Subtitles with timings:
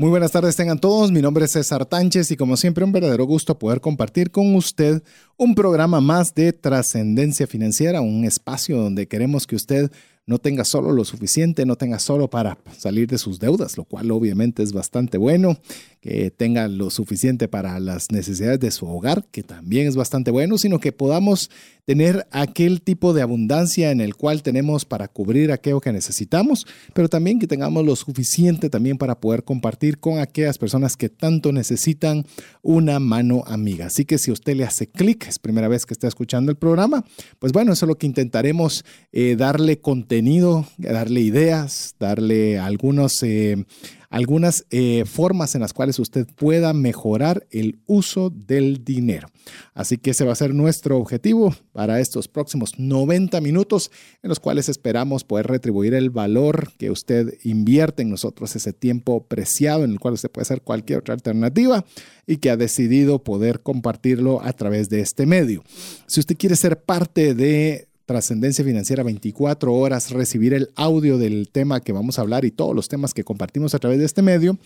[0.00, 3.24] Muy buenas tardes tengan todos, mi nombre es César Tánchez y como siempre un verdadero
[3.24, 5.02] gusto poder compartir con usted
[5.36, 9.90] un programa más de trascendencia financiera, un espacio donde queremos que usted
[10.24, 14.12] no tenga solo lo suficiente, no tenga solo para salir de sus deudas, lo cual
[14.12, 15.56] obviamente es bastante bueno,
[16.00, 20.58] que tenga lo suficiente para las necesidades de su hogar, que también es bastante bueno,
[20.58, 21.50] sino que podamos
[21.88, 27.08] tener aquel tipo de abundancia en el cual tenemos para cubrir aquello que necesitamos, pero
[27.08, 32.26] también que tengamos lo suficiente también para poder compartir con aquellas personas que tanto necesitan
[32.60, 33.86] una mano amiga.
[33.86, 37.06] Así que si usted le hace clic, es primera vez que está escuchando el programa,
[37.38, 43.22] pues bueno, eso es lo que intentaremos eh, darle contenido, darle ideas, darle algunos...
[43.22, 43.64] Eh,
[44.10, 49.28] algunas eh, formas en las cuales usted pueda mejorar el uso del dinero.
[49.74, 53.90] Así que ese va a ser nuestro objetivo para estos próximos 90 minutos
[54.22, 59.26] en los cuales esperamos poder retribuir el valor que usted invierte en nosotros, ese tiempo
[59.26, 61.84] preciado en el cual usted puede hacer cualquier otra alternativa
[62.26, 65.62] y que ha decidido poder compartirlo a través de este medio.
[66.06, 71.80] Si usted quiere ser parte de Trascendencia Financiera 24 horas, recibir el audio del tema
[71.80, 74.56] que vamos a hablar y todos los temas que compartimos a través de este medio,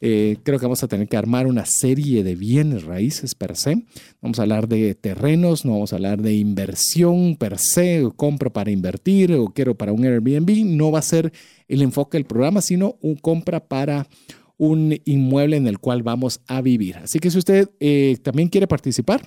[0.00, 3.86] eh, creo que vamos a tener que armar una serie de bienes raíces per se.
[4.20, 8.50] Vamos a hablar de terrenos, no vamos a hablar de inversión per se, o compra
[8.50, 10.64] para invertir o quiero para un Airbnb.
[10.66, 11.32] No va a ser
[11.66, 14.06] el enfoque del programa, sino un compra para
[14.58, 16.96] un inmueble en el cual vamos a vivir.
[16.96, 19.22] Así que si usted eh, también quiere participar,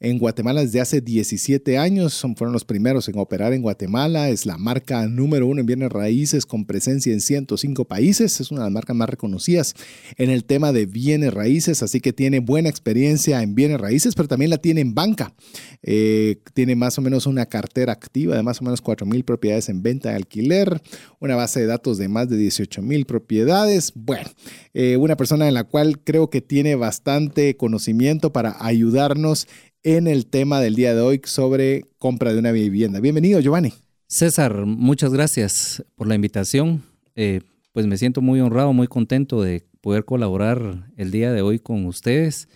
[0.00, 2.14] en Guatemala desde hace 17 años.
[2.14, 4.28] Son, fueron los primeros en operar en Guatemala.
[4.28, 8.40] Es la marca número uno en bienes raíces con presencia en 105 países.
[8.40, 9.74] Es una de las marcas más reconocidas
[10.16, 14.28] en el tema de bienes raíces, así que tiene buena experiencia en bienes raíces, pero
[14.28, 15.34] también la tiene en banca.
[15.82, 19.68] Eh, tiene más o menos una cartera activa de más o menos 4 mil propiedades
[19.68, 20.80] en venta de alquiler,
[21.20, 23.92] una base de datos de más de 18 mil propiedades.
[23.94, 24.30] Bueno,
[24.72, 29.46] eh, una persona en la cual creo que tiene bastante conocimiento para ayudarnos
[29.84, 33.00] en el tema del día de hoy sobre compra de una vivienda.
[33.00, 33.74] Bienvenido, Giovanni.
[34.08, 36.82] César, muchas gracias por la invitación.
[37.14, 37.42] Eh,
[37.72, 41.84] pues me siento muy honrado, muy contento de poder colaborar el día de hoy con
[41.84, 42.48] ustedes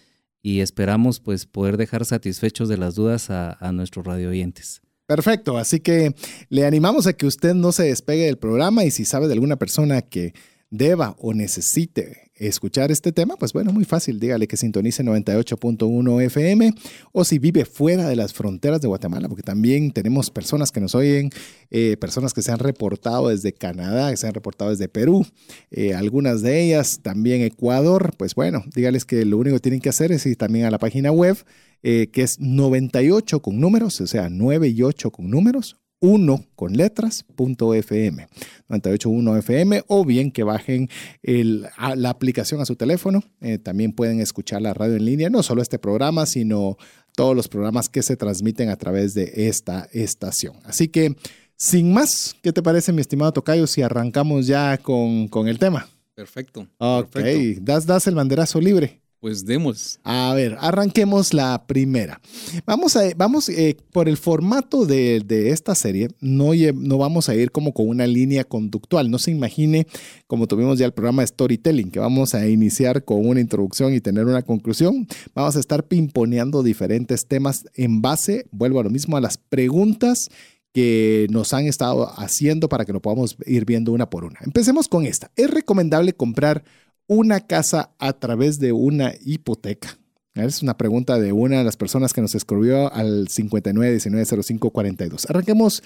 [0.42, 4.80] y esperamos pues poder dejar satisfechos de las dudas a, a nuestros radio oyentes.
[5.06, 6.14] Perfecto, así que
[6.48, 9.56] le animamos a que usted no se despegue del programa y si sabe de alguna
[9.56, 10.32] persona que
[10.70, 16.72] deba o necesite escuchar este tema, pues bueno, muy fácil, dígale que sintonice 98.1 FM
[17.12, 20.94] o si vive fuera de las fronteras de Guatemala, porque también tenemos personas que nos
[20.94, 21.30] oyen,
[21.70, 25.26] eh, personas que se han reportado desde Canadá, que se han reportado desde Perú,
[25.70, 29.88] eh, algunas de ellas también Ecuador, pues bueno, dígales que lo único que tienen que
[29.88, 31.36] hacer es ir también a la página web
[31.82, 36.74] eh, que es 98 con números, o sea, 9 y 8 con números, 1 con
[36.74, 38.28] letras, punto FM,
[38.68, 40.88] 98.1 FM, o bien que bajen
[41.22, 43.22] la aplicación a su teléfono.
[43.40, 46.76] Eh, también pueden escuchar la radio en línea, no solo este programa, sino
[47.14, 50.56] todos los programas que se transmiten a través de esta estación.
[50.64, 51.16] Así que,
[51.56, 55.88] sin más, ¿qué te parece, mi estimado Tocayo, si arrancamos ya con, el tema?
[56.14, 56.68] Perfecto.
[56.78, 57.16] Ok,
[57.60, 59.00] Das, das el banderazo libre.
[59.20, 59.98] Pues demos.
[60.04, 62.20] A ver, arranquemos la primera.
[62.64, 67.50] Vamos a, vamos, eh, por el formato de, esta serie, no, no vamos a ir
[67.50, 69.10] como con una línea conductual.
[69.10, 69.88] No se imagine,
[70.28, 74.00] como tuvimos ya el programa de storytelling, que vamos a iniciar con una introducción y
[74.00, 75.08] tener una conclusión.
[75.34, 80.30] Vamos a estar pimponeando diferentes temas en base, vuelvo a lo mismo, a las preguntas
[80.72, 84.38] que nos han estado haciendo para que lo podamos ir viendo una por una.
[84.42, 85.32] Empecemos con esta.
[85.34, 86.62] ¿Es recomendable comprar
[87.08, 89.98] una casa a través de una hipoteca?
[90.34, 95.28] Es una pregunta de una de las personas que nos escribió al 59190542.
[95.28, 95.82] Arranquemos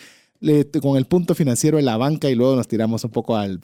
[0.83, 3.61] con el punto financiero de la banca y luego nos tiramos un poco al,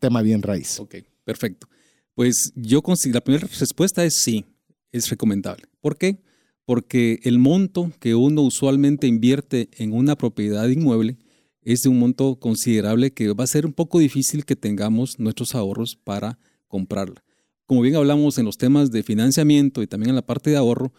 [0.00, 0.80] tema bien raíz.
[0.80, 0.94] Ok,
[1.24, 1.68] perfecto.
[2.14, 4.44] Pues yo considero, la primera respuesta es sí,
[4.92, 5.64] es recomendable.
[5.80, 6.22] ¿Por qué?
[6.64, 11.18] Porque el monto que uno usualmente invierte en una propiedad inmueble
[11.62, 15.54] es de un monto considerable que va a ser un poco difícil que tengamos nuestros
[15.54, 16.38] ahorros para
[16.72, 17.22] comprarla.
[17.66, 20.90] Como bien hablamos en los temas de financiamiento y también en la parte de ahorro,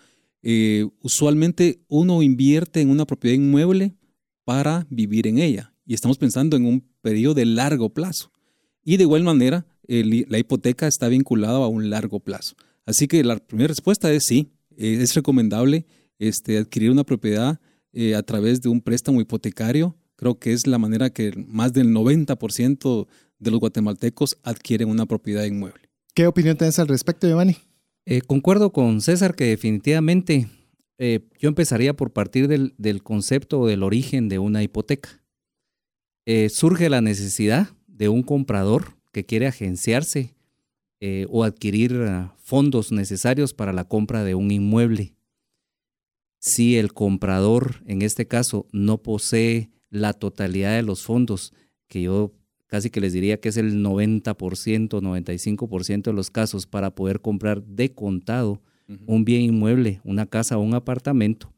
[0.44, 3.96] eh, usualmente uno invierte en una propiedad inmueble
[4.46, 8.31] para vivir en ella y estamos pensando en un periodo de largo plazo.
[8.84, 12.56] Y de igual manera, la hipoteca está vinculada a un largo plazo.
[12.86, 15.86] Así que la primera respuesta es sí, eh, es recomendable
[16.20, 17.60] este, adquirir una propiedad
[17.94, 19.98] eh, a través de un préstamo hipotecario.
[20.16, 23.08] Creo que es la manera que más del 90%
[23.44, 25.90] de los guatemaltecos adquieren una propiedad inmueble.
[26.13, 27.57] ¿Qué opinión tienes al respecto, Giovanni?
[28.06, 30.48] Eh, concuerdo con César que definitivamente
[30.98, 35.24] eh, yo empezaría por partir del, concepto o del origen de una hipoteca.
[36.25, 40.34] Eh, surge la necesidad de un comprador que quiere agenciarse
[41.30, 45.18] o adquirir fondos necesarios para la compra de un inmueble.
[46.39, 51.54] Si el comprador, en este caso, no posee la totalidad de los fondos
[51.89, 52.31] que yo
[52.74, 57.64] casi que les diría que es el 90%, 95% de los casos para poder comprar
[57.64, 58.64] de contado
[59.06, 61.54] un bien inmueble, una casa o un apartamento,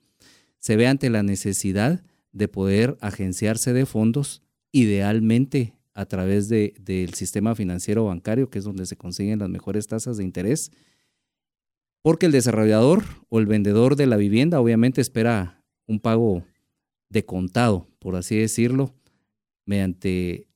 [0.57, 2.03] se ve ante la necesidad
[2.33, 8.65] de poder agenciarse de fondos, idealmente a través de, del sistema financiero bancario, que es
[8.65, 10.69] donde se consiguen las mejores tasas de interés,
[12.01, 16.43] porque el desarrollador o el vendedor de la vivienda obviamente espera un pago
[17.07, 18.93] de contado, por así decirlo,
[19.65, 20.49] mediante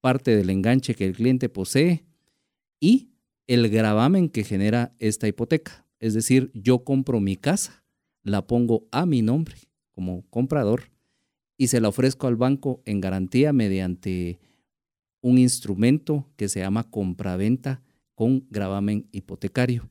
[0.00, 2.04] parte del enganche que el cliente posee
[2.80, 3.10] y
[3.46, 5.86] el gravamen que genera esta hipoteca.
[5.98, 7.84] Es decir, yo compro mi casa,
[8.22, 9.56] la pongo a mi nombre
[9.92, 10.90] como comprador
[11.56, 14.38] y se la ofrezco al banco en garantía mediante
[15.20, 17.82] un instrumento que se llama compraventa
[18.14, 19.90] con gravamen hipotecario.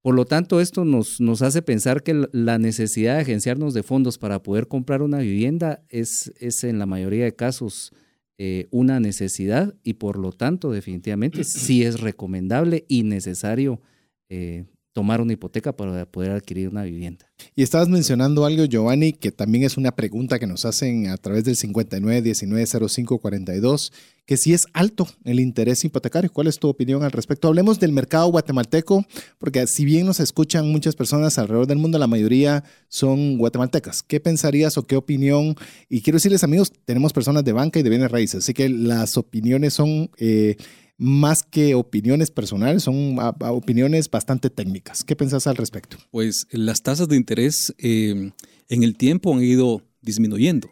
[0.00, 4.16] Por lo tanto, esto nos, nos, hace pensar que la necesidad de agenciarnos de fondos
[4.16, 7.92] para poder comprar una vivienda es, es en la mayoría de casos
[8.38, 13.80] eh, una necesidad y por lo tanto definitivamente sí es recomendable y necesario
[14.28, 14.64] eh,
[14.98, 17.24] tomar una hipoteca para poder adquirir una vivienda.
[17.54, 21.44] Y estabas mencionando algo, Giovanni, que también es una pregunta que nos hacen a través
[21.44, 23.92] del 59190542,
[24.26, 26.32] que si es alto el interés hipotecario.
[26.32, 27.46] ¿Cuál es tu opinión al respecto?
[27.46, 29.06] Hablemos del mercado guatemalteco,
[29.38, 34.02] porque si bien nos escuchan muchas personas alrededor del mundo, la mayoría son guatemaltecas.
[34.02, 35.54] ¿Qué pensarías o qué opinión?
[35.88, 39.16] Y quiero decirles, amigos, tenemos personas de banca y de bienes raíces, así que las
[39.16, 40.10] opiniones son...
[40.18, 40.56] Eh,
[40.98, 45.04] más que opiniones personales, son opiniones bastante técnicas.
[45.04, 45.96] ¿Qué pensás al respecto?
[46.10, 48.32] Pues las tasas de interés eh,
[48.68, 50.68] en el tiempo han ido disminuyendo.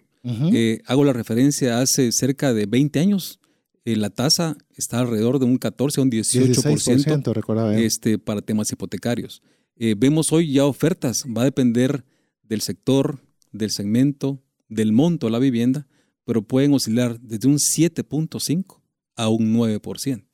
[0.52, 3.38] Eh, hago la referencia hace cerca de 20 años.
[3.85, 9.40] Eh, la tasa está alrededor de un 14 o un 18% este, para temas hipotecarios.
[9.76, 12.04] Vemos hoy ya ofertas, va a depender
[12.42, 13.21] del sector,
[13.52, 15.87] del segmento, del monto de la vivienda,
[16.25, 18.80] pero pueden oscilar desde un 7.5
[19.17, 20.25] a un 9%.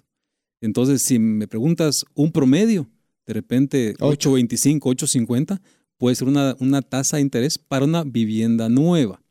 [0.61, 2.89] Entonces, si me preguntas un promedio,
[3.27, 5.61] de repente 8.25, 8.50,
[5.97, 9.23] puede ser una, una tasa de interés para una vivienda nueva,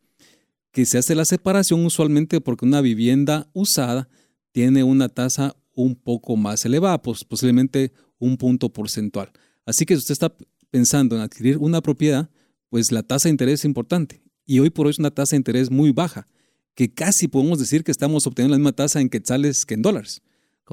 [0.72, 4.10] que se hace la separación usualmente porque una vivienda usada
[4.52, 9.32] tiene una tasa un poco más elevada, pues posiblemente un punto porcentual.
[9.66, 10.34] Así que si usted está
[10.70, 12.30] pensando en adquirir una propiedad,
[12.70, 14.22] pues la tasa de interés es importante.
[14.46, 16.28] Y hoy por hoy es una tasa de interés muy baja,
[16.76, 20.22] que casi podemos decir que estamos obteniendo la misma tasa en quetzales que en dólares.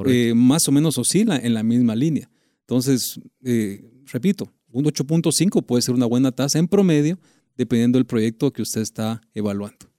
[0.07, 2.31] Eh, más o menos oscila en la misma línea.
[2.61, 7.19] Entonces, eh, repito, un 8.5 puede ser una buena tasa en promedio,
[7.57, 9.91] dependiendo del proyecto que usted está evaluando.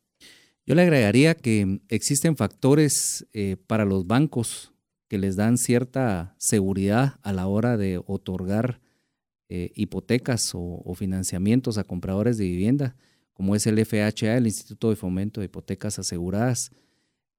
[0.65, 4.72] Yo le agregaría que existen factores eh, para los bancos
[5.08, 8.79] que les dan cierta seguridad a la hora de otorgar
[9.51, 12.96] hipotecas o, financiamientos a compradores de vivienda,
[13.39, 16.72] como es el FHA, el Instituto de Fomento de Hipotecas Aseguradas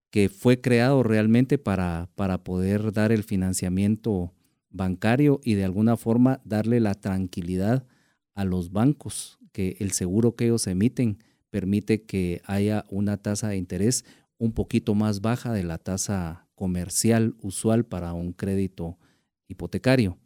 [0.08, 4.32] que fue creado realmente para, para poder dar el financiamiento
[4.70, 7.86] bancario y de alguna forma darle la tranquilidad
[8.34, 11.18] a los bancos, que el seguro que ellos emiten
[11.50, 14.06] permite que haya una tasa de interés
[14.38, 18.96] un poquito más baja de la tasa comercial usual para un crédito
[19.48, 20.16] hipotecario.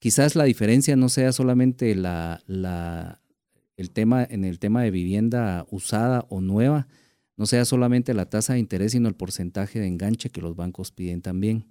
[0.00, 3.20] Quizás la diferencia no sea solamente la, la,
[3.78, 6.88] el tema, en el tema de vivienda usada o nueva,
[7.36, 10.90] no sea solamente la tasa de interés, sino el porcentaje de enganche que los bancos
[10.90, 11.64] piden también.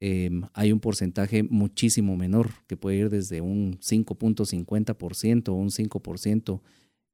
[0.00, 6.60] Em, hay un porcentaje muchísimo menor, que puede ir desde un 5.50% o un 5%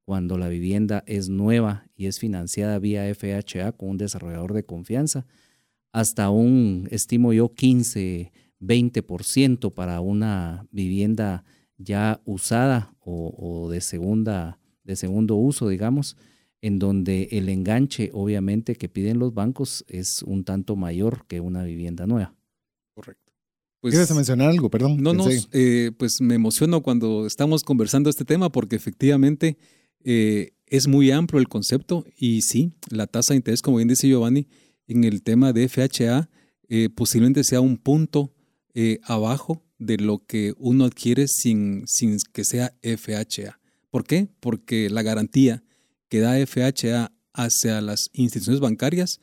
[0.05, 5.27] cuando la vivienda es nueva y es financiada vía FHA con un desarrollador de confianza,
[5.91, 11.43] hasta un, estimo yo, 15, 20% para una vivienda
[11.77, 16.17] ya usada o, o de, segunda, de segundo uso, digamos
[16.65, 21.63] en donde el enganche, obviamente, que piden los bancos es un tanto mayor que una
[21.63, 22.33] vivienda nueva.
[22.95, 23.31] Correcto.
[23.81, 24.71] Pues, ¿Quieres mencionar algo?
[24.71, 24.97] Perdón.
[24.99, 29.59] No, no, eh, pues me emociono cuando estamos conversando este tema porque efectivamente
[30.03, 34.07] eh, es muy amplio el concepto y sí, la tasa de interés, como bien dice
[34.07, 34.47] Giovanni,
[34.87, 36.31] en el tema de FHA
[36.67, 38.33] eh, posiblemente sea un punto
[39.03, 43.59] abajo de lo que uno adquiere sin, sin que sea FHA.
[43.89, 44.27] ¿Por qué?
[44.39, 45.63] Porque la garantía
[46.09, 49.19] que da FHA hacia las instituciones bancarias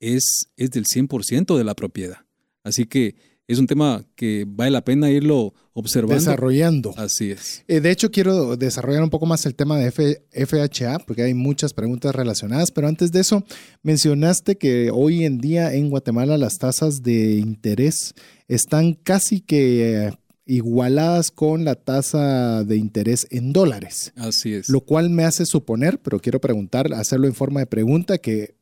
[0.00, 2.26] es, es del 100% de la propiedad.
[2.64, 3.16] Así que
[3.48, 6.14] es un tema que vale la pena irlo observando.
[6.14, 6.94] Desarrollando.
[6.96, 7.64] Así es.
[7.68, 11.72] Eh, de hecho, quiero desarrollar un poco más el tema de FHA, porque hay muchas
[11.72, 13.44] preguntas relacionadas, pero antes de eso,
[13.82, 18.14] mencionaste que hoy en día en Guatemala las tasas de interés
[18.48, 20.12] están casi que eh,
[20.46, 24.12] igualadas con la tasa de interés en dólares.
[24.16, 24.68] Así es.
[24.68, 28.54] Lo cual me hace suponer, pero quiero preguntar, hacerlo en forma de pregunta, que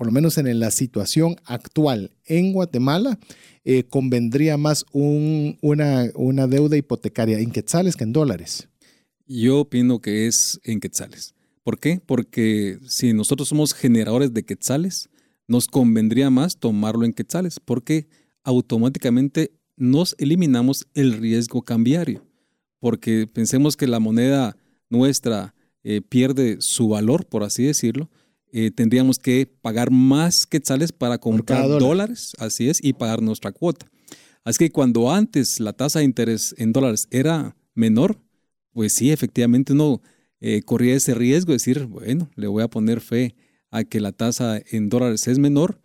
[0.00, 3.18] por lo menos en la situación actual en Guatemala,
[3.66, 8.70] eh, convendría más una, una deuda hipotecaria en quetzales que en dólares.
[9.26, 11.34] Yo opino que es en quetzales.
[11.62, 12.00] ¿Por qué?
[12.06, 15.10] Porque si nosotros somos generadores de quetzales,
[15.46, 18.08] nos convendría más tomarlo en quetzales, porque
[18.42, 22.24] automáticamente nos eliminamos el riesgo cambiario,
[22.78, 24.56] porque pensemos que la moneda
[24.88, 25.54] nuestra
[25.84, 28.08] eh, pierde su valor, por así decirlo,
[28.52, 33.86] eh, tendríamos que pagar más quetzales para comprar dólares, así es, y pagar nuestra cuota.
[34.44, 38.18] Así que cuando antes la tasa de interés en dólares era menor,
[38.72, 40.00] pues sí, efectivamente uno
[40.40, 43.34] eh, corría ese riesgo de decir, bueno, le voy a poner fe
[43.70, 45.80] a que la tasa en dólares es menor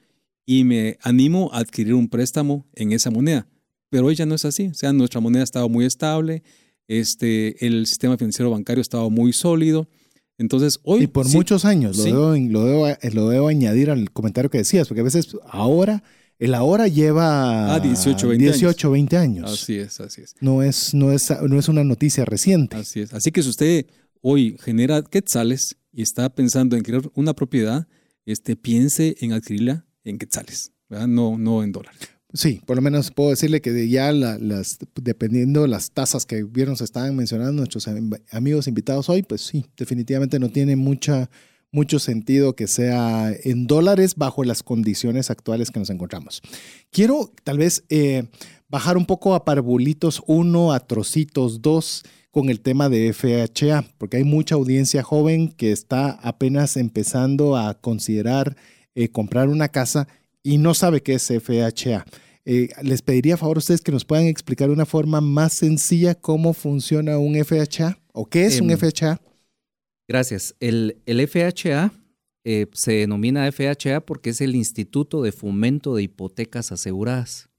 [0.46, 3.48] y me animo a adquirir un préstamo en esa moneda.
[3.90, 4.68] Pero hoy ya no es así.
[4.68, 6.44] O sea, nuestra moneda estaba muy estable,
[6.88, 9.88] este, el sistema financiero bancario estaba muy sólido.
[10.38, 11.04] Entonces, hoy.
[11.04, 15.02] Y por muchos años, lo, debo, lo, lo, debo, añadir al comentario que decías, porque
[15.02, 16.04] a veces ahora,
[16.40, 19.52] el ahora lleva ah, 18, 20 18, 20 años.
[19.52, 20.36] Así es, así es.
[20.42, 22.76] No es, no, es, no es una noticia reciente.
[22.76, 23.14] Así es.
[23.14, 23.86] Así que si usted
[24.22, 27.88] hoy genera quetzales y está pensando en crear una propiedad,
[28.26, 32.15] este, piense en adquirirla en quetzales, No, no en dólares.
[32.36, 36.76] Sí, por lo menos puedo decirle que ya las, dependiendo de las tasas que vieron
[36.76, 37.88] se estaban mencionando nuestros
[38.32, 41.30] amigos invitados hoy, pues sí, definitivamente no tiene mucha,
[41.72, 46.42] mucho sentido que sea en dólares bajo las condiciones actuales que nos encontramos.
[46.92, 48.26] Quiero tal vez eh,
[48.68, 54.18] bajar un poco a parvulitos 1, a trocitos 2 con el tema de FHA, porque
[54.18, 58.58] hay mucha audiencia joven que está apenas empezando a considerar
[58.94, 60.10] eh, comprar una casa
[60.44, 62.06] y no sabe qué es FHA.
[62.46, 65.54] Eh, les pediría a favor a ustedes que nos puedan explicar de una forma más
[65.54, 69.20] sencilla cómo funciona un FHA o qué es un Em, FHA.
[70.08, 70.56] Gracias.
[70.60, 71.92] El, el FHA
[72.44, 77.50] eh, se denomina FHA porque es el Instituto de Fomento de Hipotecas Aseguradas.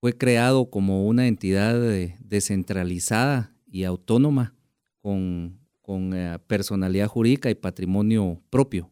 [0.00, 4.54] Fue creado como una entidad eh, descentralizada y autónoma
[5.00, 6.12] con, con,
[6.48, 8.90] personalidad jurídica y patrimonio propio.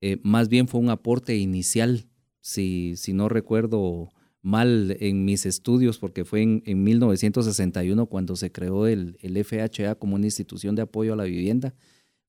[0.00, 2.06] Eh, más bien fue un aporte inicial,
[2.48, 8.86] si, no recuerdo mal en mis estudios, porque fue en, en 1961 cuando se creó
[8.86, 11.74] el, FHA como una institución de apoyo a la vivienda.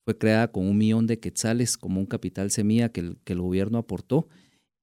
[0.04, 4.28] Fue creada con un millón de quetzales como un capital semilla que el, gobierno aportó.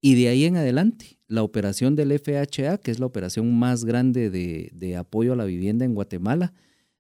[0.01, 4.31] Y de ahí en adelante, la operación del FHA, que es la operación más grande
[4.31, 6.55] de, apoyo a la vivienda en Guatemala,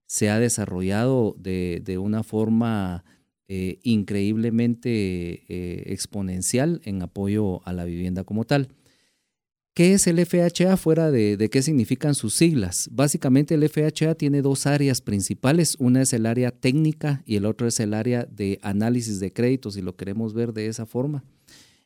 [0.06, 3.04] se ha desarrollado de, de una forma
[3.48, 8.68] eh, increíblemente eh, exponencial en apoyo a la vivienda como tal.
[9.74, 12.88] ¿Qué es el FHA fuera de, de, qué significan sus siglas?
[12.90, 15.76] Básicamente el FHA tiene dos áreas principales.
[15.78, 19.74] Una es el área técnica y el otro es el área de análisis de créditos,
[19.74, 21.24] si lo queremos ver de esa forma.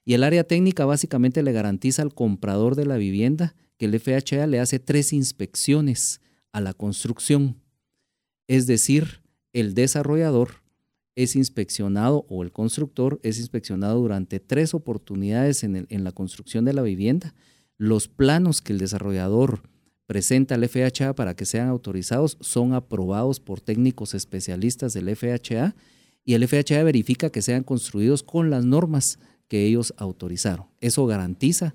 [0.04, 4.46] Y el área técnica básicamente le garantiza al comprador de la vivienda que el FHA
[4.46, 6.20] le hace tres inspecciones
[6.52, 7.56] a la construcción.
[8.48, 10.62] Es decir, el desarrollador
[11.16, 16.82] es inspeccionado o el constructor es inspeccionado durante tres oportunidades en, la construcción de la
[16.82, 17.34] vivienda
[17.76, 19.62] los planos que el desarrollador
[20.06, 25.74] presenta al FHA para que sean autorizados son aprobados por técnicos especialistas del FHA
[26.24, 30.66] y el FHA verifica que sean construidos con las normas que ellos autorizaron.
[30.80, 31.74] Eso garantiza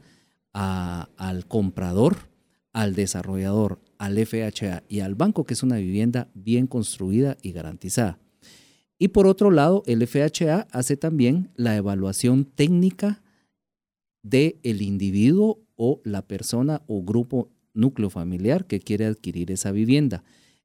[0.54, 2.30] al comprador,
[2.72, 8.20] al desarrollador, al FHA y al banco que es una vivienda bien construida y garantizada.
[8.98, 13.22] Y por otro lado, el FHA hace también la evaluación técnica
[14.24, 20.24] del el individuo o la persona o grupo núcleo familiar que quiere adquirir esa vivienda.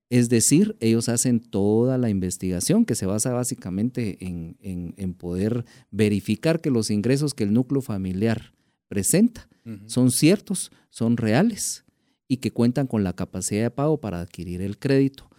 [0.08, 5.64] Es decir, ellos hacen toda la investigación que se basa básicamente en, en, en poder
[5.90, 8.52] verificar que los ingresos que el núcleo familiar
[8.88, 9.88] presenta uh -huh.
[9.88, 11.84] son ciertos, son reales
[12.26, 15.30] y que cuentan con la capacidad de pago para adquirir el crédito.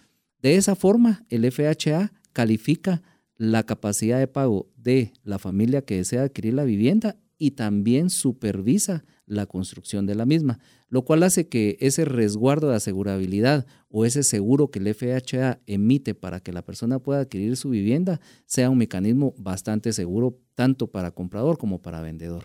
[0.42, 3.02] De esa forma, el FHA califica
[3.38, 9.04] la capacidad de pago de la familia que desea adquirir la vivienda y también supervisa
[9.26, 14.22] la construcción de la misma, lo cual hace que ese resguardo de asegurabilidad o ese
[14.22, 18.78] seguro que el FHA emite para que la persona pueda adquirir su vivienda sea un
[18.78, 22.44] mecanismo bastante seguro tanto para comprador como para vendedor.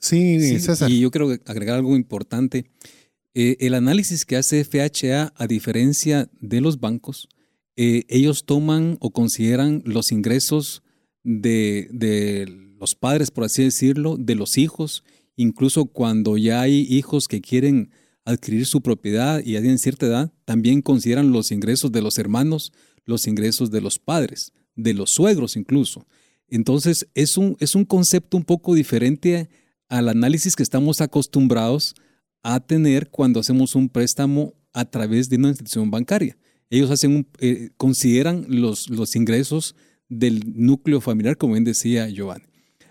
[0.00, 0.90] Sí, sí César.
[0.90, 2.64] Y yo quiero agregar algo importante.
[3.34, 7.28] Eh, el análisis que hace FHA, a diferencia de los bancos,
[7.80, 10.82] eh, ellos toman o consideran los ingresos
[11.22, 11.86] de,
[12.76, 15.04] los padres, por así decirlo, de los hijos,
[15.36, 17.92] incluso cuando ya hay hijos que quieren
[18.24, 22.72] adquirir su propiedad y ya cierta edad, también consideran los ingresos de los hermanos,
[23.04, 26.04] los ingresos de los padres, de los suegros incluso.
[26.48, 29.50] Entonces es un, es un concepto un poco diferente
[29.88, 31.94] al análisis que estamos acostumbrados
[32.42, 36.36] a tener cuando hacemos un préstamo a través de una institución bancaria.
[36.70, 39.74] Ellos hacen un, eh, consideran los, ingresos
[40.08, 42.44] del núcleo familiar, como bien decía Giovanni.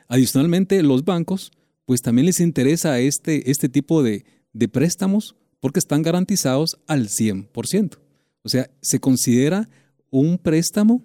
[0.07, 1.51] Adicionalmente, los bancos,
[1.85, 7.97] pues también les interesa este, este tipo de, de préstamos porque están garantizados al 100%.
[8.43, 9.69] O sea, se considera
[10.09, 11.03] un préstamo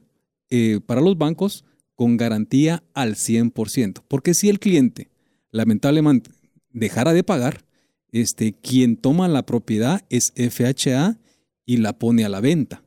[0.51, 4.03] eh, para los bancos con garantía al 100%.
[4.09, 5.11] Porque si el cliente
[5.51, 6.31] lamentablemente
[6.71, 7.65] dejara de pagar,
[8.13, 11.19] este, quien toma la propiedad es FHA
[11.67, 12.83] y la pone a la venta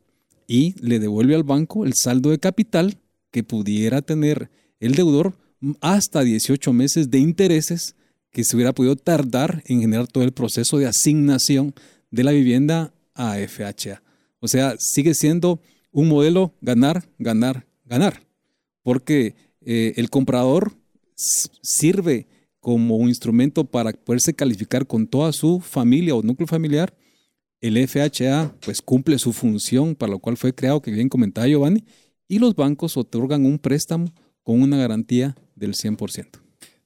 [0.47, 2.97] y le devuelve al banco el saldo de capital
[3.31, 5.37] que pudiera tener el deudor
[5.81, 7.95] hasta 18 meses de intereses
[8.31, 11.73] que se hubiera podido tardar en generar todo el proceso de asignación
[12.11, 14.03] de la vivienda a FHA.
[14.39, 15.61] O sea, sigue siendo
[15.91, 18.21] un modelo ganar, ganar, ganar,
[18.83, 20.73] porque eh, el comprador
[21.15, 22.27] sirve
[22.59, 26.93] como un instrumento para poderse calificar con toda su familia o núcleo familiar.
[27.61, 31.83] El FHA pues cumple su función para lo cual fue creado, que bien comentaba Giovanni,
[32.27, 34.11] y los bancos otorgan un préstamo
[34.43, 36.41] con una garantía del 100%.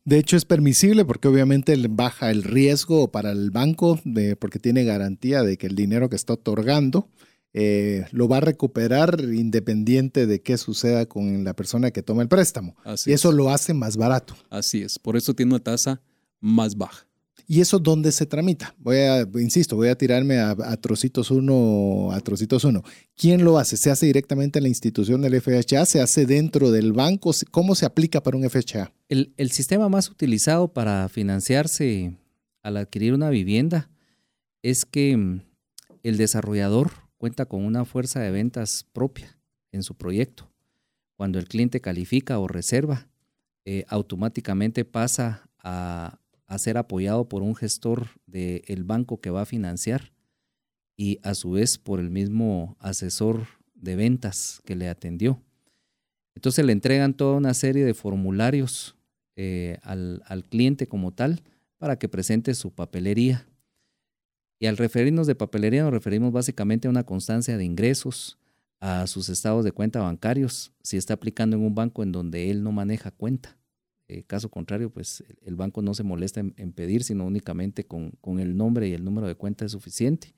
[0.05, 4.84] De hecho, es permisible porque obviamente baja el riesgo para el banco de, porque tiene
[4.84, 7.10] garantía de que el dinero que está otorgando
[7.53, 12.27] eh, lo va a recuperar independiente de qué suceda con la persona que toma el
[12.27, 12.75] préstamo.
[12.84, 13.36] Así y eso es.
[13.36, 14.36] lo hace más barato.
[14.49, 16.01] Así es, por eso tiene una tasa
[16.39, 17.09] más baja.
[17.52, 18.76] ¿Y eso dónde se tramita?
[18.78, 22.84] Voy a, insisto, voy a tirarme a, trocitos uno, a trocitos uno.
[23.16, 23.76] ¿Quién lo hace?
[23.76, 25.88] ¿Se hace directamente en la institución del FHA?
[25.88, 27.32] ¿Se hace dentro del banco?
[27.50, 28.94] ¿Cómo se aplica para un FHA?
[29.08, 32.16] El, el sistema más utilizado para financiarse
[32.62, 33.90] al adquirir una vivienda
[34.62, 35.42] es que mm,
[36.04, 39.40] el desarrollador cuenta con una fuerza de ventas propia
[39.72, 40.52] en su proyecto.
[41.16, 43.08] Cuando el cliente califica o reserva,
[43.66, 46.20] eh, automáticamente pasa a,
[46.58, 50.12] ser apoyado por un gestor del banco que va a financiar
[50.98, 55.42] y a su vez por el mismo asesor de ventas que le atendió.
[56.36, 58.98] Entonces le entregan toda una serie de formularios
[59.36, 61.44] eh, al, al cliente como tal
[61.78, 63.48] para que presente su papelería.
[64.60, 68.38] Y al referirnos de papelería nos referimos básicamente a una constancia de ingresos,
[68.80, 72.64] a sus estados de cuenta bancarios, si está aplicando en un banco en donde él
[72.64, 73.59] no maneja cuenta.
[74.10, 78.58] Eh, caso contrario, pues el banco no se molesta en, pedir, sino únicamente con, el
[78.58, 80.34] nombre y el número de cuenta es suficiente.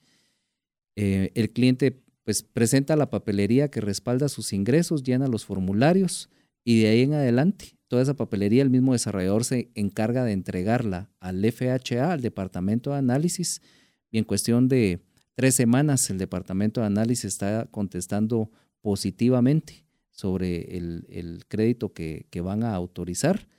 [0.95, 6.29] Eh, el cliente pues presenta la papelería que respalda sus ingresos, llena los formularios
[6.63, 11.09] y de ahí en adelante toda esa papelería el mismo desarrollador se encarga de entregarla
[11.19, 13.61] al FHA, al departamento de análisis,
[14.09, 15.01] y en cuestión de
[15.35, 22.73] tres semanas el departamento de análisis está contestando positivamente sobre el, crédito que, van a
[22.75, 23.49] autorizar.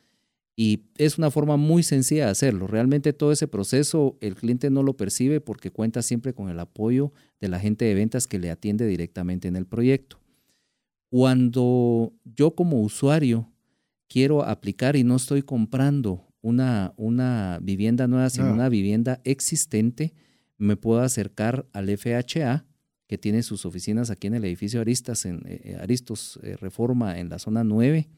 [0.54, 2.66] Y es una forma muy sencilla de hacerlo.
[2.66, 7.12] Realmente todo ese proceso el cliente no lo percibe porque cuenta siempre con el apoyo
[7.40, 10.20] de la gente de ventas que le atiende directamente en el proyecto.
[11.08, 13.50] Cuando yo como usuario
[14.08, 18.52] quiero aplicar y no estoy comprando una, una vivienda nueva, sino ah.
[18.52, 20.12] una vivienda existente,
[20.58, 22.66] me puedo acercar al FHA,
[23.06, 27.18] que tiene sus oficinas aquí en el edificio Aristas, en eh, eh, Aristos eh, Reforma,
[27.18, 28.08] en la zona 9,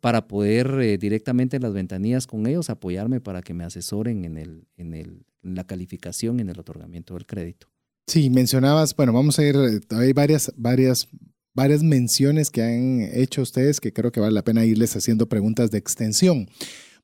[0.00, 4.68] para poder directamente en las ventanillas con ellos apoyarme para que me asesoren en, el,
[4.76, 7.68] en, el, la calificación, en el otorgamiento del crédito.
[8.06, 9.56] Sí, mencionabas, bueno, vamos a ir,
[9.90, 11.08] hay varias, varias
[11.56, 15.70] varias menciones que han hecho ustedes que creo que vale la pena irles haciendo preguntas
[15.70, 16.48] de extensión.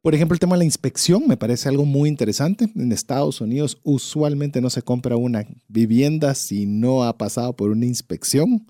[0.02, 2.68] Por ejemplo, el tema de la inspección me parece algo muy interesante.
[2.76, 7.86] En Estados Unidos usualmente no se compra una vivienda si no ha pasado por una
[7.86, 8.66] inspección.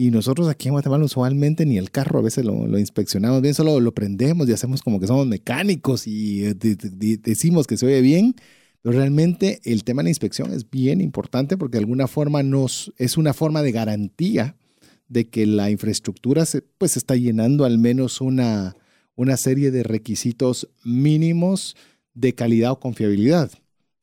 [0.00, 3.80] Y nosotros aquí en Guatemala usualmente ni el carro a veces lo, inspeccionamos bien, solo
[3.80, 8.36] lo prendemos y hacemos como que somos mecánicos y eh, decimos que se oye bien.
[8.80, 12.92] Pero realmente el tema de la inspección es bien importante porque de alguna forma nos,
[12.96, 14.54] es una forma de garantía
[15.08, 18.76] de que la infraestructura se, pues está llenando al menos una,
[19.16, 21.74] una serie de requisitos mínimos
[22.14, 23.50] de calidad o confiabilidad,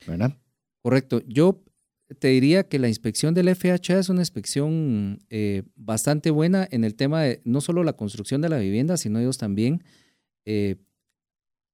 [0.06, 0.38] ¿verdad?
[0.82, 1.24] Correcto.
[1.26, 1.64] Yo
[2.20, 6.96] te diría que la inspección del FHA es una inspección eh, bastante buena en el
[6.96, 9.84] tema de no solo la construcción de la vivienda, sino ellos también
[10.46, 10.76] eh,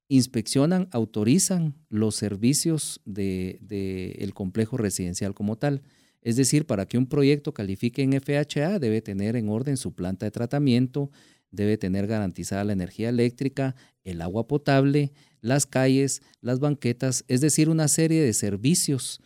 [0.07, 5.81] inspeccionan, autorizan los servicios del de, el complejo residencial como tal.
[6.21, 10.25] Es decir, para que un proyecto califique en FHA debe tener en orden su planta
[10.25, 11.11] de tratamiento,
[11.49, 17.69] debe tener garantizada la energía eléctrica, el agua potable, las calles, las banquetas, es decir,
[17.69, 19.19] una serie de servicios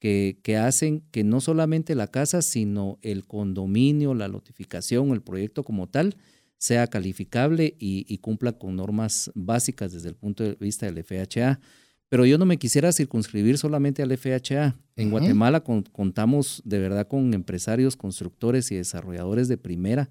[0.00, 5.88] que, hacen que no solamente la casa, sino el condominio, la notificación, el proyecto como
[5.88, 6.16] tal,
[6.56, 11.60] sea calificable y, y cumpla con normas básicas desde el punto de vista del FHA.
[12.08, 14.76] Pero yo no me quisiera circunscribir solamente al FHA.
[14.96, 20.10] En Guatemala contamos de verdad con empresarios, constructores y desarrolladores de primera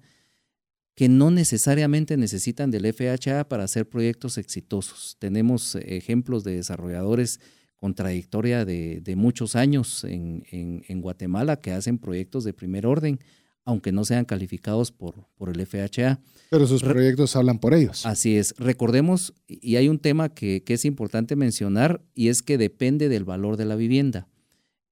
[0.94, 5.16] que no necesariamente necesitan del FHA para hacer proyectos exitosos.
[5.18, 7.40] Tenemos ejemplos de desarrolladores
[7.80, 13.18] con trayectoria de, muchos años en, en, Guatemala que hacen proyectos de primer orden
[13.64, 16.20] aunque no sean calificados por, por el FHA.
[16.50, 18.04] Pero sus proyectos hablan por ellos.
[18.06, 18.54] Así es.
[18.58, 23.56] Recordemos, y hay un tema que, es importante mencionar, y es que depende del valor
[23.56, 24.26] de la vivienda.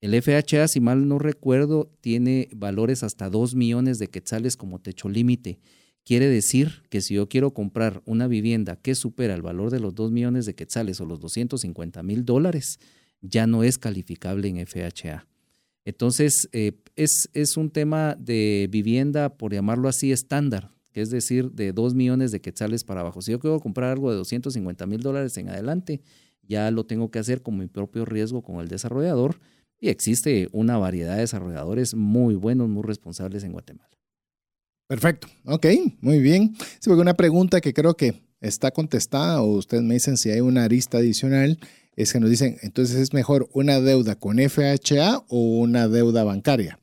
[0.00, 5.08] El FHA, si mal no recuerdo, tiene valores hasta 2 millones de quetzales como techo
[5.08, 5.58] límite.
[6.08, 9.94] Quiere decir que si yo quiero comprar una vivienda que supera el valor de los
[9.94, 12.80] 2 millones de quetzales o los 250 mil dólares,
[13.20, 15.26] ya no es calificable en FHA.
[15.84, 21.50] Entonces, eh, es, es, un tema de vivienda, por llamarlo así, estándar, que es decir,
[21.50, 23.20] de 2 millones de quetzales para abajo.
[23.20, 26.00] Si yo quiero comprar algo de 250 mil dólares en adelante,
[26.42, 29.40] ya lo tengo que hacer con mi propio riesgo con el desarrollador.
[29.78, 33.97] Y existe una variedad de desarrolladores muy buenos, muy responsables en Guatemala.
[34.88, 35.66] Perfecto, ok,
[36.00, 36.56] muy bien.
[36.80, 40.40] Sí, porque una pregunta que creo que está contestada, o ustedes me dicen si hay
[40.40, 41.58] una arista adicional,
[41.94, 46.78] es que nos dicen, entonces es mejor una deuda con FHA o una deuda bancaria.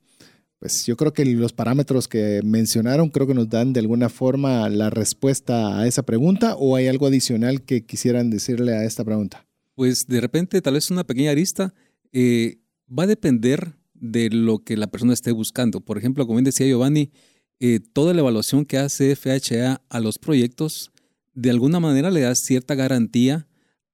[0.59, 4.69] Pues yo creo que los parámetros que mencionaron creo que nos dan de alguna forma
[4.69, 9.45] la respuesta a esa pregunta o hay algo adicional que quisieran decirle a esta pregunta.
[9.73, 11.73] Pues de repente tal vez una pequeña arista
[12.11, 15.81] eh, va a depender de lo que la persona esté buscando.
[15.81, 17.11] Por ejemplo, como bien decía Giovanni,
[17.59, 20.91] eh, toda la evaluación que hace FHA a los proyectos
[21.33, 23.47] de alguna manera le da cierta garantía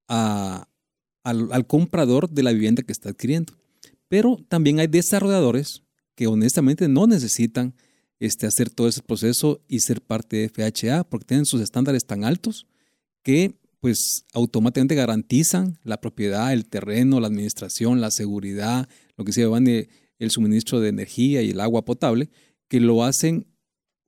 [0.08, 0.68] al,
[1.68, 3.54] comprador de la vivienda que está adquiriendo.
[4.08, 5.84] Pero también hay desarrolladores
[6.16, 7.74] que honestamente no necesitan
[8.20, 12.24] este, hacer todo ese proceso y ser parte de FHA porque tienen sus estándares tan
[12.24, 12.68] altos
[13.24, 19.42] que pues automáticamente garantizan la propiedad, el terreno, la administración, la seguridad, lo que se
[19.42, 22.30] llama el suministro de energía y el agua potable,
[22.68, 23.48] que lo hacen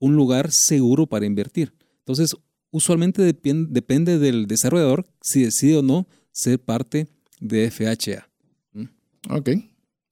[0.04, 1.74] un lugar seguro para invertir.
[2.00, 2.36] Entonces,
[2.72, 7.08] usualmente depende del desarrollador si decide o no ser parte
[7.40, 8.28] de FHA.
[8.74, 8.84] ¿Mm?
[9.30, 9.50] Ok.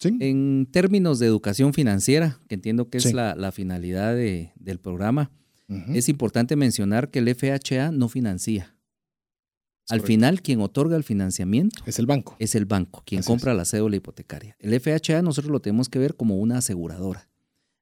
[0.03, 5.29] En términos de educación financiera, que entiendo que es la, finalidad del programa,
[5.93, 8.73] es importante mencionar que el FHA no financia.
[9.89, 12.37] Al final, quien otorga el financiamiento es el banco.
[12.39, 14.55] Es el banco, quien compra la cédula hipotecaria.
[14.59, 17.30] El FHA nosotros lo tenemos que ver como una aseguradora.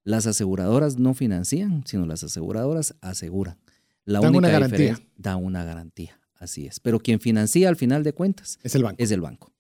[0.04, 3.58] Las aseguradoras no financian, sino las aseguradoras aseguran.
[4.06, 5.00] La Dan una garantía.
[5.18, 6.80] Da una garantía, así es.
[6.80, 8.96] Pero quien financia al final de cuentas es el banco.
[8.98, 9.52] Es el banco.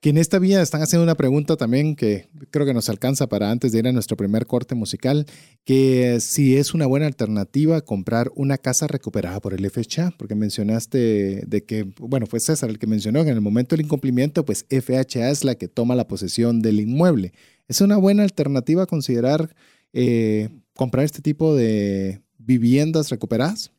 [0.00, 3.50] Que en esta vía están haciendo una pregunta también que creo que nos alcanza para
[3.50, 5.26] antes de ir a nuestro primer corte musical,
[5.64, 11.42] que si es una buena alternativa comprar una casa recuperada por el FHA, porque mencionaste
[11.46, 14.64] de que, bueno, fue César el que mencionó que en el momento del incumplimiento, pues
[14.70, 17.32] FHA es la que toma la posesión del inmueble.
[17.66, 19.54] ¿Es una buena alternativa considerar
[19.92, 23.72] eh, comprar este tipo de viviendas recuperadas?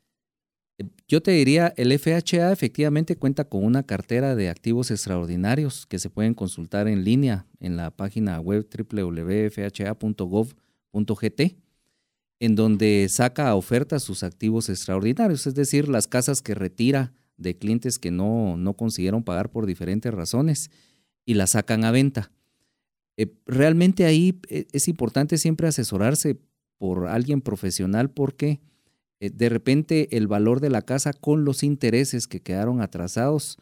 [1.07, 6.09] Yo te diría, el FHA efectivamente cuenta con una cartera de activos extraordinarios que se
[6.09, 9.81] pueden consultar en línea en la página web www.fha.gov.gt,
[12.39, 17.57] en donde saca a oferta sus activos extraordinarios, es decir, las casas que retira de
[17.57, 20.71] clientes que no, no consiguieron pagar por diferentes razones
[21.25, 22.31] y las sacan a venta.
[23.19, 26.39] Eh, realmente ahí eh, es importante siempre asesorarse
[26.77, 28.61] por alguien profesional porque
[29.19, 33.57] eh, de repente el valor de la casa con los intereses que quedaron atrasados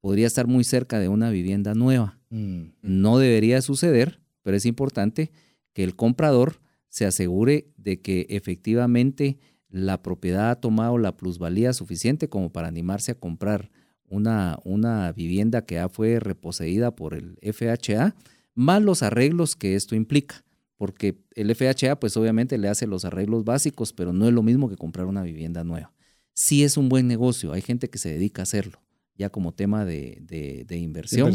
[0.00, 2.18] podría estar muy cerca de una vivienda nueva.
[2.30, 2.68] Mm.
[2.80, 5.30] No debería suceder, pero es importante
[5.74, 9.38] que el comprador se asegure de que efectivamente
[9.68, 13.70] la propiedad ha tomado la plusvalía suficiente como para animarse a comprar
[14.08, 18.14] una, una vivienda que ya fue reposeída por el FHA,
[18.54, 20.44] más los arreglos que esto implica
[20.76, 24.68] porque el FHA pues obviamente le hace los arreglos básicos, pero no es lo mismo
[24.68, 25.92] que comprar una vivienda nueva.
[26.32, 28.82] Sí es un buen negocio, hay gente que se dedica a hacerlo,
[29.16, 31.32] ya como tema de, de, inversión.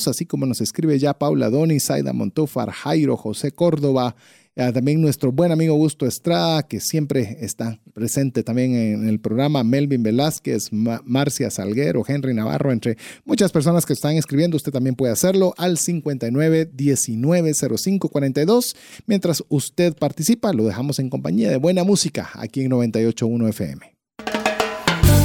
[0.08, 4.16] así como nos escribe ya Paula Doni, Saida Montúfar, Jairo, José Córdoba,
[4.58, 9.62] Ah, también nuestro buen amigo Augusto Estrada, que siempre está presente también en el programa,
[9.64, 14.56] Melvin Velázquez, Marcia Salguero, Henry Navarro, entre muchas personas que están escribiendo.
[14.56, 18.76] Usted también puede hacerlo al 59 19 05 42.
[19.04, 23.95] Mientras usted participa, lo dejamos en compañía de buena música aquí en 98.1 FM.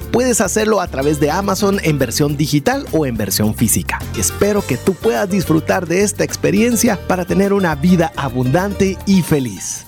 [0.00, 3.98] puedes hacerlo a través de Amazon en versión digital o en versión física.
[4.16, 9.86] Espero que tú puedas disfrutar de esta experiencia para tener una vida abundante y feliz.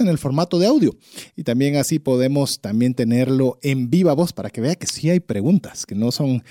[0.00, 0.94] en el formato de audio.
[1.34, 5.20] Y también así podemos también tenerlo en viva voz para que vea que sí hay
[5.20, 6.44] preguntas, que no son.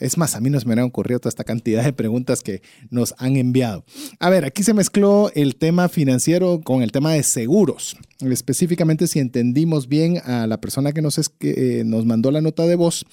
[0.00, 3.14] Es más, a mí nos me han ocurrido toda esta cantidad de preguntas que nos
[3.18, 3.84] han enviado.
[4.20, 7.94] A ver, aquí se mezcló el tema financiero con el tema de seguros.
[8.20, 12.40] Específicamente, si entendimos bien a la persona que nos, es, que, eh, nos mandó la
[12.40, 13.04] nota de voz.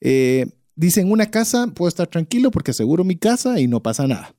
[0.00, 4.34] Eh, dicen, una casa, puedo estar tranquilo porque aseguro mi casa y no pasa nada.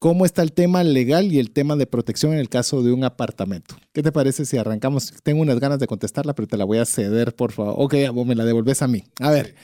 [0.00, 3.02] ¿Cómo está el tema legal y el tema de protección en el caso de un
[3.02, 3.74] apartamento?
[3.92, 5.12] ¿Qué te parece si arrancamos?
[5.24, 7.74] Tengo unas ganas de contestarla, pero te la voy a ceder, por favor.
[7.76, 7.94] Ok,
[8.24, 9.02] me la devolves a mí.
[9.18, 9.56] A ver,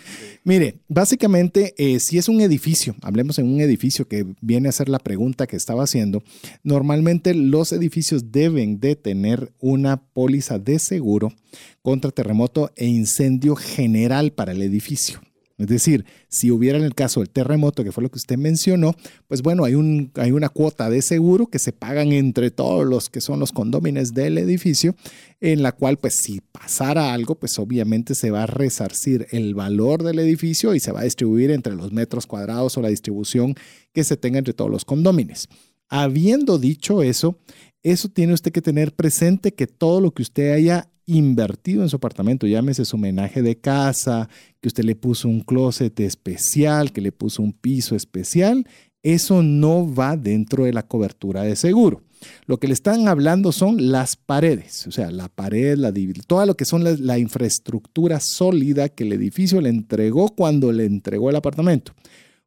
[0.43, 4.89] mire, básicamente, eh, si es un edificio, hablemos en un edificio que viene a ser
[4.89, 6.25] la pregunta que estaba haciendo,
[6.65, 11.33] normalmente los edificios deben de tener una póliza de seguro
[11.81, 15.21] contra terremoto e incendio general para el edificio.
[15.57, 18.95] Es decir, si hubiera en el caso del terremoto, que fue lo que usted mencionó,
[19.29, 23.09] pues bueno, hay, un, hay una cuota de seguro que se pagan entre todos los
[23.09, 24.97] que son los condómines del edificio,
[25.41, 30.03] en la cual pues si pasara algo, pues obviamente se va a resarcir el valor
[30.03, 33.55] del edificio y se va a distribuir entre los metros cuadrados o la distribución
[33.93, 35.49] que se tenga entre todos los condómines.
[35.89, 37.39] Habiendo dicho eso,
[37.85, 41.97] eso tiene usted que tener presente que todo lo que usted haya invertido en su
[41.97, 44.29] apartamento, llámese su homenaje de casa,
[44.61, 48.67] que usted le puso un closet especial, que le puso un piso especial,
[49.03, 52.03] eso no va dentro de la cobertura de seguro.
[52.47, 55.93] Lo que le están hablando son las paredes, o sea, la pared, la
[56.27, 61.29] todo lo que son la, infraestructura sólida que el edificio le entregó cuando le entregó
[61.29, 61.93] el apartamento.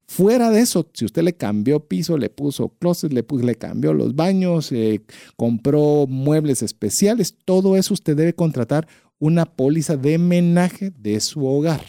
[0.10, 4.16] Fuera de eso, si usted le cambió piso, le puso closet, le, le cambió los
[4.16, 5.02] baños, eh,
[5.36, 8.88] compró muebles especiales, todo eso usted debe contratar
[9.20, 11.84] una póliza de menaje de su hogar.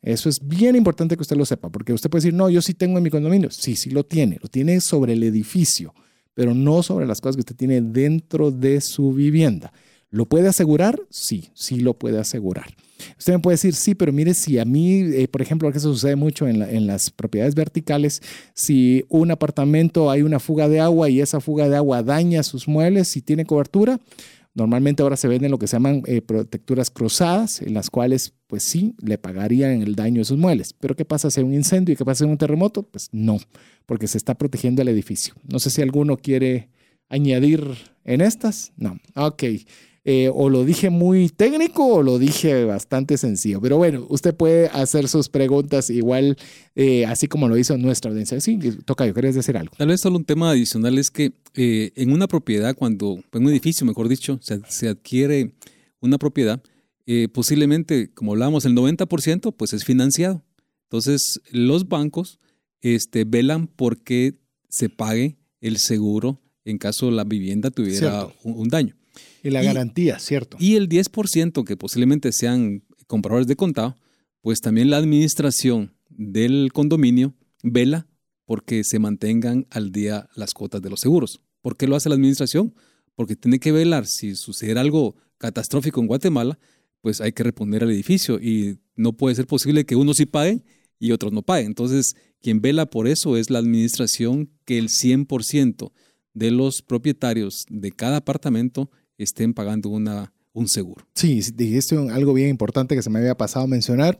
[0.00, 2.72] Eso es bien importante que usted lo sepa, porque usted puede decir, no, yo sí
[2.72, 3.50] tengo en mi condominio.
[3.50, 5.94] Sí, sí lo tiene, lo tiene sobre el edificio,
[6.32, 9.70] pero no sobre las cosas que usted tiene dentro de su vivienda.
[10.08, 10.98] ¿Lo puede asegurar?
[11.10, 12.74] Sí, sí lo puede asegurar.
[13.18, 15.92] Usted me puede decir, sí, pero mire, si a mí, eh, por ejemplo, que eso
[15.92, 18.22] sucede mucho en, las propiedades verticales,
[18.54, 22.68] si un apartamento hay una fuga de agua y esa fuga de agua daña sus
[22.68, 24.00] muebles, y tiene cobertura,
[24.54, 28.62] normalmente ahora se venden lo que se llaman eh, protecturas cruzadas, en las cuales, pues
[28.62, 30.74] sí, le pagarían el daño de sus muebles.
[30.78, 32.82] Pero ¿qué pasa si hay un incendio y qué pasa si hay un terremoto?
[32.82, 33.38] Pues no,
[33.86, 35.34] porque se está protegiendo el edificio.
[35.48, 36.68] No sé si alguno quiere
[37.08, 37.64] añadir
[38.04, 38.72] en estas.
[38.76, 39.44] No, ok.
[40.04, 43.60] Eh, o lo dije muy técnico o lo dije bastante sencillo.
[43.60, 46.36] Pero bueno, usted puede hacer sus preguntas igual,
[46.74, 48.40] eh, así como lo hizo nuestra audiencia.
[48.40, 49.74] Sí, toca, yo querías decir algo.
[49.76, 53.50] Tal vez solo un tema adicional es que eh, en una propiedad, cuando, en un
[53.50, 55.52] edificio, mejor dicho, se, se adquiere
[56.00, 56.62] una propiedad,
[57.32, 60.44] posiblemente, como hablábamos, el 90% pues es financiado.
[60.84, 62.38] Entonces, los bancos
[62.82, 64.38] este, velan porque
[64.68, 68.96] se pague el seguro en caso la vivienda tuviera un, daño.
[69.42, 70.56] Y la garantía, ¿cierto?
[70.60, 73.96] Y el 10% que posiblemente sean compradores de contado,
[74.40, 78.06] pues también la administración del condominio vela
[78.44, 81.40] porque se mantengan al día las cuotas de los seguros.
[81.60, 82.74] ¿Por qué lo hace la administración?
[83.14, 86.58] Porque tiene que velar si sucede algo catastrófico en Guatemala,
[87.00, 90.64] pues hay que reponer el edificio y no puede ser posible que unos sí paguen
[90.98, 91.66] y otros no paguen.
[91.66, 95.92] Entonces, quien vela por eso es la administración que el 100%
[96.34, 98.90] de los propietarios de cada apartamento
[99.24, 101.06] estén pagando una, un seguro.
[101.14, 104.18] Sí, dijiste algo bien importante que se me había pasado a mencionar.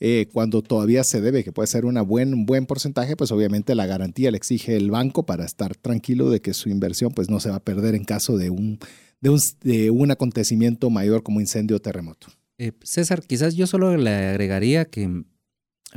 [0.00, 3.74] Eh, cuando todavía se debe, que puede ser una buen, un buen porcentaje, pues obviamente
[3.74, 7.40] la garantía le exige el banco para estar tranquilo de que su inversión pues no
[7.40, 8.78] se va a perder en caso de un,
[9.20, 12.28] de un, de un acontecimiento mayor como incendio o terremoto.
[12.58, 15.24] Eh, César, quizás yo solo le agregaría que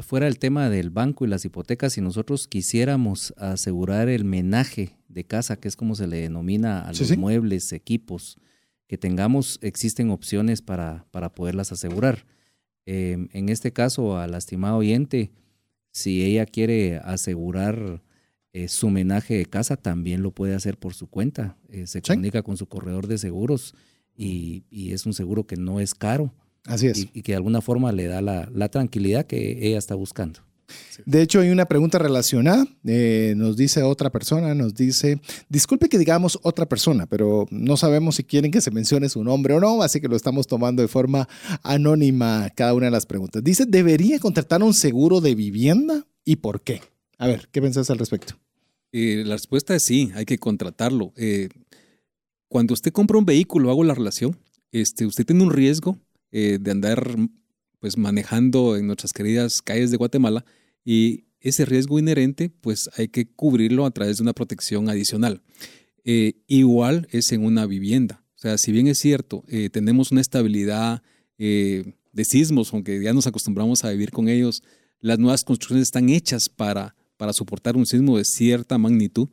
[0.02, 5.26] fuera el tema del banco y las hipotecas, si nosotros quisiéramos asegurar el menaje de
[5.26, 8.38] casa, que es como se le denomina a los muebles, equipos
[8.88, 12.26] que tengamos, existen opciones para, para poderlas asegurar.
[12.86, 15.32] Em, en este caso, al lastimado oyente,
[15.92, 18.04] si ella quiere asegurar
[18.54, 21.58] eh, su menaje de casa, también lo puede hacer por su cuenta.
[21.70, 23.74] Eh, se comunica con su corredor de seguros
[24.16, 26.34] y, y es un seguro que no es caro
[26.66, 27.08] Así es.
[27.14, 30.40] Y, que de alguna forma le da la, tranquilidad que ella está buscando.
[31.06, 32.66] De hecho, hay una pregunta relacionada.
[32.86, 38.16] Eh, nos dice otra persona, nos dice, disculpe que digamos otra persona, pero no sabemos
[38.16, 40.88] si quieren que se mencione su nombre o no, así que lo estamos tomando de
[40.88, 41.28] forma
[41.64, 43.44] anónima cada una de las preguntas.
[43.44, 46.82] Dice, ¿debería contratar un seguro de vivienda y por qué?
[47.18, 48.36] A ver, ¿qué pensás al respecto?
[48.92, 51.14] Eh, la respuesta es sí, hay que contratarlo.
[51.18, 51.50] Eh,
[52.48, 54.38] cuando usted compra un vehículo, hago la relación,
[54.72, 55.98] este, usted tiene un riesgo
[56.32, 57.16] de andar
[57.86, 60.44] pues manejando en nuestras queridas calles de Guatemala
[60.84, 65.44] y ese riesgo inherente pues hay que cubrirlo a través de una protección adicional.
[66.04, 68.24] Eh, igual es en una vivienda.
[68.38, 71.04] O sea, si bien es cierto, eh, tenemos una estabilidad
[71.38, 74.64] de sismos, aunque ya nos acostumbramos a vivir con ellos,
[75.00, 79.28] las nuevas construcciones están hechas para, para soportar un sismo de cierta magnitud,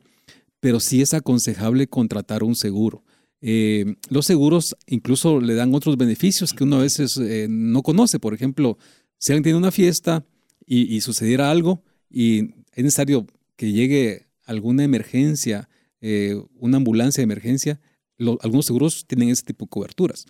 [0.59, 3.03] pero sí es aconsejable contratar un seguro.
[3.45, 8.17] Eh, los seguros incluso le dan otros beneficios que uno a veces eh, no conoce.
[8.17, 8.77] Por ejemplo,
[9.17, 10.25] si alguien tiene una fiesta
[10.65, 13.27] y, sucediera algo y es necesario
[13.57, 15.67] que llegue alguna emergencia,
[15.99, 17.81] eh, una ambulancia de emergencia,
[18.17, 20.25] algunos seguros tienen ese tipo de coberturas.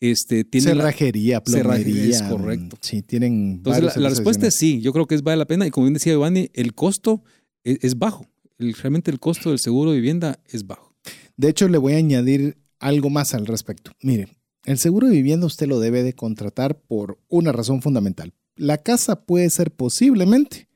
[0.00, 2.10] Este, cerrajería, plomería.
[2.10, 2.78] Es correcto.
[2.80, 3.56] Sí, tienen.
[3.56, 4.80] Entonces, la, respuesta es sí.
[4.80, 5.66] Yo creo que es vale la pena.
[5.66, 7.22] Y como bien decía Giovanni, el costo
[7.62, 8.26] es, bajo.
[8.58, 10.83] realmente el costo del seguro de vivienda es bajo.
[11.36, 13.92] De hecho, le voy a añadir algo más al respecto.
[14.00, 14.28] Mire,
[14.64, 18.32] el seguro de vivienda usted lo debe de contratar por una razón fundamental.
[18.56, 20.68] La casa puede ser posiblemente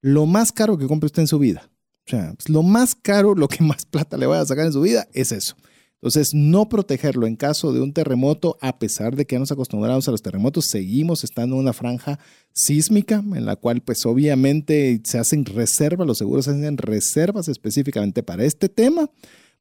[0.00, 1.70] lo más caro que compre usted en su vida.
[2.06, 4.82] O sea, lo más caro, lo que más plata le vaya a sacar en su
[4.82, 5.56] vida es eso.
[5.94, 10.10] Entonces, no protegerlo en caso de un terremoto, a pesar de que nos acostumbramos a
[10.10, 12.18] los terremotos, seguimos estando en una franja
[12.52, 18.44] sísmica en la cual pues obviamente se hacen reservas, los seguros hacen reservas específicamente para
[18.44, 19.10] este tema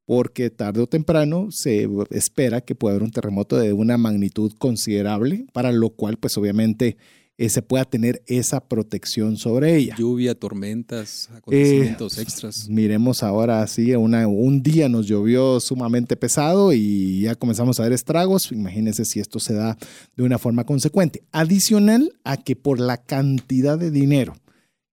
[0.06, 5.46] porque tarde o temprano se espera que pueda haber un terremoto de una magnitud considerable,
[5.54, 6.98] para lo cual pues obviamente
[7.36, 9.96] eh, se pueda tener esa protección sobre ella.
[9.98, 12.70] Lluvia, tormentas, acontecimientos eh, extras.
[12.70, 17.94] Miremos ahora, sí, una, un día nos llovió sumamente pesado y ya comenzamos a ver
[17.94, 18.52] estragos.
[18.52, 19.78] Imagínense si esto se da
[20.16, 21.24] de una forma consecuente.
[21.32, 24.36] Adicional a que por la cantidad de dinero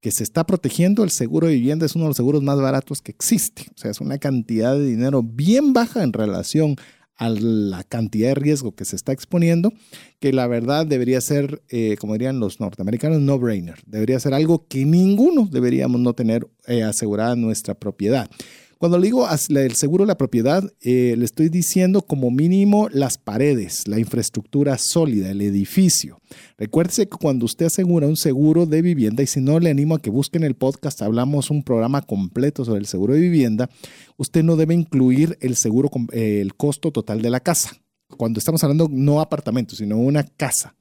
[0.00, 3.02] que se está protegiendo, el seguro de vivienda es uno de los seguros más baratos
[3.02, 3.66] que existe.
[3.74, 6.76] O sea, es una cantidad de dinero bien baja en relación
[7.20, 9.74] a la cantidad de riesgo que se está exponiendo,
[10.20, 13.78] que la verdad debería ser, eh, como dirían los norteamericanos, no-brainer.
[13.84, 18.30] Debería ser algo que ninguno deberíamos no tener eh, asegurada nuestra propiedad.
[18.80, 23.18] Cuando le digo el seguro de la propiedad, eh, le estoy diciendo como mínimo las
[23.18, 26.18] paredes, la infraestructura sólida, el edificio.
[26.56, 30.00] Recuérdese que cuando usted asegura un seguro de vivienda, y si no le animo a
[30.00, 33.68] que busquen el podcast, hablamos un programa completo sobre el seguro de vivienda,
[34.16, 37.72] usted no debe incluir el seguro, eh, el costo total de la casa.
[38.16, 40.74] Cuando estamos hablando no apartamento, sino una casa.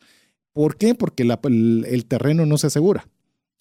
[0.53, 0.95] ¿Por qué?
[0.95, 3.09] Porque el terreno no se asegura.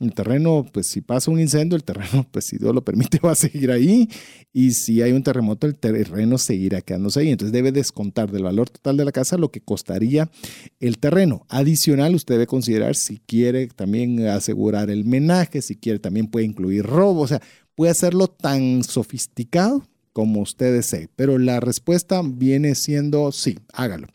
[0.01, 3.33] El terreno, pues si pasa un incendio, el terreno, pues si Dios lo permite, va
[3.33, 4.09] a seguir ahí.
[4.53, 7.31] Y si hay un terremoto, el terreno seguirá quedándose ahí.
[7.31, 10.31] Entonces debe descontar del valor total de la casa lo que costaría
[10.79, 11.45] el terreno.
[11.49, 16.85] Adicional, usted debe considerar si quiere también asegurar el menaje, si quiere también puede incluir
[16.85, 17.23] robo.
[17.23, 17.43] O sea,
[17.75, 21.09] puede hacerlo tan sofisticado como usted desee.
[21.17, 24.07] Pero la respuesta viene siendo sí, hágalo.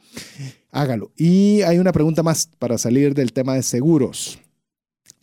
[0.72, 1.12] Hágalo.
[1.18, 4.40] Y hay una pregunta más para salir del tema de seguros.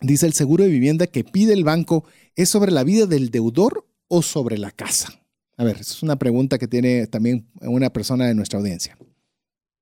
[0.02, 3.86] Dice el seguro de vivienda que pide el banco es sobre la vida del deudor
[4.08, 5.20] o sobre la casa.
[5.56, 8.96] A ver, es una pregunta que tiene también una persona de nuestra audiencia.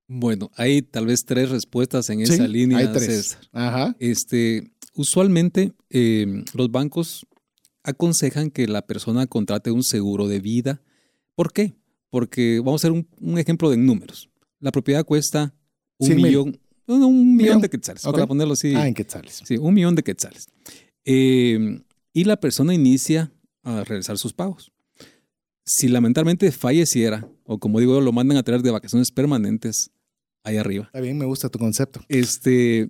[0.09, 2.79] Bueno, hay tal vez tres respuestas en esa línea.
[2.79, 3.39] Hay tres.
[3.53, 3.95] Ajá.
[4.01, 7.27] Este, usualmente em, los bancos
[7.85, 10.83] aconsejan que la persona contrate un seguro de vida.
[11.35, 11.75] ¿Por qué?
[12.11, 14.31] Porque vamos a hacer un, ejemplo de números.
[14.61, 15.55] la propiedad cuesta
[15.99, 16.59] un millón,
[16.97, 17.61] un millón Millón.
[17.61, 18.75] de quetzales, para ponerlo así.
[18.75, 19.43] Ah, en quetzales.
[19.45, 20.47] Sí, un millón de quetzales.
[21.05, 21.81] Eh,
[22.13, 23.33] y la persona inicia
[23.63, 24.73] a realizar sus pagos.
[25.65, 29.91] Si lamentablemente falleciera, o como digo, lo mandan a traer de vacaciones permanentes
[30.45, 32.01] ahí arriba, Está bien, me gusta tu concepto.
[32.09, 32.89] este,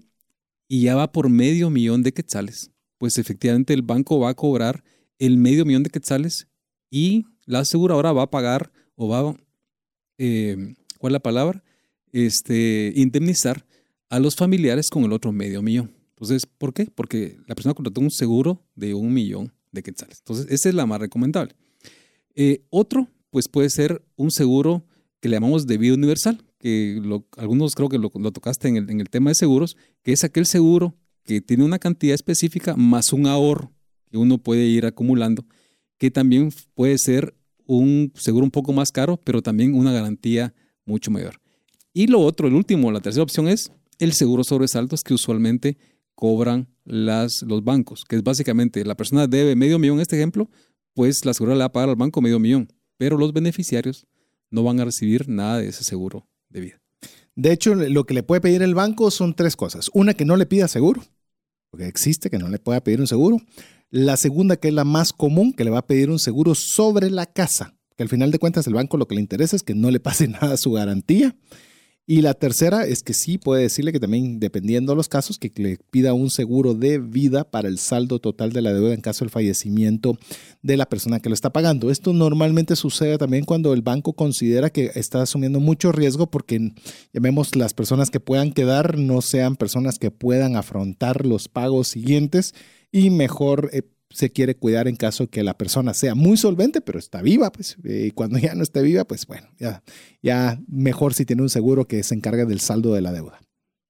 [0.68, 4.84] y ya va por medio millón de quetzales, pues efectivamente el banco va a cobrar
[5.18, 6.46] el medio millón de quetzales
[6.90, 9.34] y la aseguradora va a pagar o va,
[10.18, 11.64] eh, ¿cuál es la palabra?
[12.12, 13.66] Este, indemnizar
[14.08, 15.92] a los familiares con el otro medio millón.
[16.10, 16.86] Entonces, ¿por qué?
[16.86, 20.18] Porque la persona contrató un seguro de un millón de quetzales.
[20.18, 21.54] Entonces, esa es la más recomendable.
[22.34, 24.84] Eh, otro, pues puede ser un seguro
[25.20, 27.00] que le llamamos de vida universal, que
[27.36, 30.24] algunos creo que lo, lo tocaste en el, en el tema de seguros, que es
[30.24, 30.94] aquel seguro
[31.24, 33.72] que tiene una cantidad específica más un ahorro
[34.10, 35.44] que uno puede ir acumulando,
[35.98, 37.34] que también puede ser
[37.66, 40.54] un seguro un poco más caro, pero también una garantía
[40.86, 41.40] mucho mayor.
[41.92, 45.78] Y lo otro, el último, la tercera opción es el seguro sobre saldos que usualmente
[46.14, 50.50] cobran las, los bancos, que es básicamente la persona debe medio millón en este ejemplo,
[50.94, 54.06] pues la aseguradora le va a pagar al banco medio millón, pero los beneficiarios
[54.50, 56.82] no van a recibir nada de ese seguro de vida.
[57.36, 59.90] De hecho, lo que le puede pedir el banco son tres cosas.
[59.94, 61.04] Una, que no le pida seguro,
[61.70, 63.38] porque existe que no le pueda pedir un seguro.
[63.90, 67.10] La segunda, que es la más común, que le va a pedir un seguro sobre
[67.10, 69.74] la casa, que al final de cuentas el banco lo que le interesa es que
[69.74, 71.36] no le pase nada a su garantía.
[72.10, 75.52] Y la tercera es que sí puede decirle que también, dependiendo de los casos, que
[75.56, 79.26] le pida un seguro de vida para el saldo total de la deuda en caso
[79.26, 80.16] del fallecimiento
[80.62, 81.90] de la persona que lo está pagando.
[81.90, 86.72] Esto normalmente sucede también cuando el banco considera que está asumiendo mucho riesgo porque
[87.12, 92.54] llamemos las personas que puedan quedar no sean personas que puedan afrontar los pagos siguientes
[92.90, 96.98] y mejor eh, se quiere cuidar en caso que la persona sea muy solvente, pero
[96.98, 99.82] está viva, pues, y cuando ya no esté viva, pues bueno, ya,
[100.22, 103.40] ya mejor si tiene un seguro que se encargue del saldo de la deuda.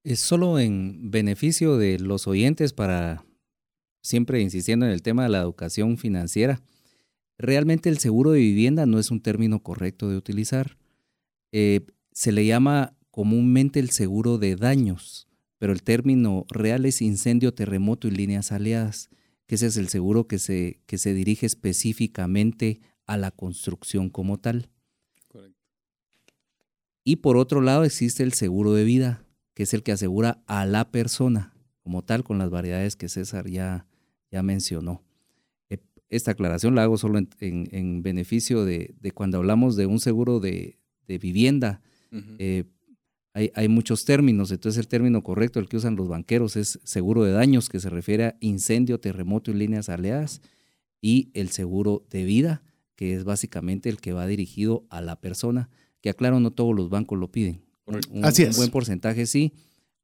[0.04, 3.24] Es solo en beneficio de los oyentes para,
[4.02, 6.62] siempre insistiendo en el tema de la educación financiera,
[7.36, 10.76] realmente el seguro de vivienda no es un término correcto de utilizar.
[11.52, 17.54] Eh, se le llama comúnmente el seguro de daños, pero el término real es incendio,
[17.54, 19.10] terremoto y líneas aliadas,
[19.49, 24.38] que ese es el seguro que se, que se dirige específicamente a la construcción como
[24.38, 24.70] tal.
[25.26, 25.59] Correcto.
[27.03, 29.24] Y por otro lado existe el seguro de vida,
[29.55, 33.49] que es el que asegura a la persona como tal, con las variedades que César
[33.49, 33.86] ya,
[34.30, 35.03] ya mencionó.
[35.70, 35.78] Eh,
[36.11, 39.99] Esta aclaración la hago solo en, en- en beneficio de, de cuando hablamos de un
[39.99, 41.80] seguro de, de vivienda.
[42.38, 42.64] Eh,
[43.35, 47.24] hay, hay muchos términos, entonces el término correcto, el que usan los banqueros, es seguro
[47.24, 50.41] de daños, que se refiere a incendio, terremoto y líneas aliadas,
[51.01, 52.62] y el seguro de vida,
[52.97, 55.70] que es básicamente el que va dirigido a la persona,
[56.01, 57.62] que aclaro, no todos los bancos lo piden.
[57.87, 58.57] Un, Así un es.
[58.57, 59.53] buen porcentaje sí,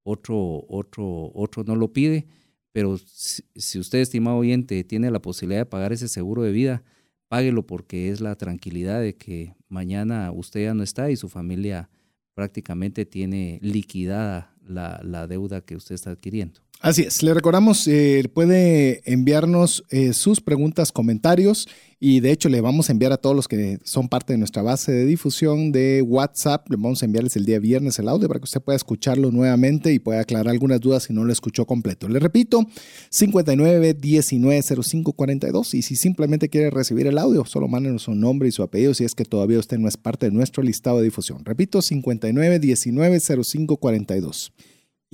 [0.02, 2.26] otro, otro, otro no lo pide,
[2.72, 6.82] pero si, si usted, estimado oyente, tiene la posibilidad de pagar ese seguro de vida,
[7.28, 11.90] páguelo porque es la tranquilidad de que mañana usted ya no está y su familia
[12.34, 16.63] prácticamente tiene liquidada la, la deuda que usted está adquiriendo.
[16.84, 21.66] Así es, le recordamos, eh, puede enviarnos eh, sus preguntas, comentarios
[21.98, 24.60] y de hecho le vamos a enviar a todos los que son parte de nuestra
[24.60, 28.38] base de difusión de WhatsApp, le vamos a enviarles el día viernes el audio para
[28.38, 32.06] que usted pueda escucharlo nuevamente y pueda aclarar algunas dudas si no lo escuchó completo.
[32.06, 32.66] Le repito,
[33.08, 38.50] 59 19 05 42 y si simplemente quiere recibir el audio, solo mándenos su nombre
[38.50, 41.04] y su apellido si es que todavía usted no es parte de nuestro listado de
[41.04, 41.46] difusión.
[41.46, 44.52] Repito, 59 19 05 42.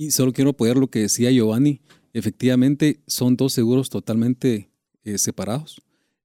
[0.01, 1.79] Y solo quiero apoyar lo que decía Giovanni.
[2.11, 4.71] Efectivamente, son dos seguros totalmente
[5.03, 5.79] eh, separados.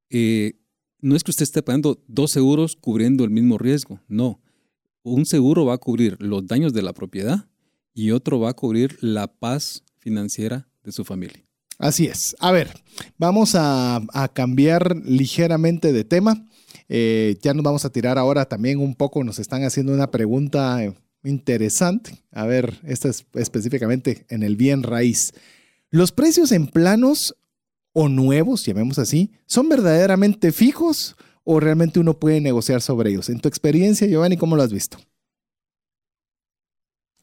[0.08, 0.54] Eh,
[1.02, 4.00] no es que usted esté pagando dos seguros cubriendo el mismo riesgo.
[4.08, 4.40] No.
[5.02, 7.50] Un seguro va a cubrir los daños de la propiedad
[7.92, 11.44] y otro va a cubrir la paz financiera de su familia.
[11.78, 12.34] Así es.
[12.40, 12.82] A ver,
[13.18, 14.00] vamos a,
[14.32, 16.46] cambiar ligeramente de tema.
[16.88, 20.80] Eh, ya nos vamos a tirar ahora también un poco, nos están haciendo una pregunta
[21.26, 22.24] interesante.
[22.30, 25.32] A ver, esta es específicamente en el bien raíz.
[25.90, 27.36] ¿Los precios en planos
[27.92, 33.28] o nuevos, llamemos así, son verdaderamente fijos o realmente uno puede negociar sobre ellos?
[33.28, 34.98] En tu experiencia, Giovanni, ¿cómo lo has visto?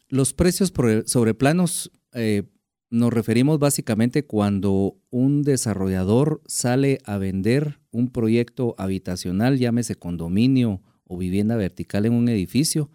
[0.09, 0.71] Los precios
[1.05, 2.43] sobre planos eh,
[2.89, 11.17] nos referimos básicamente cuando un desarrollador sale a vender un proyecto habitacional, llámese condominio o
[11.17, 12.91] vivienda vertical en un edificio,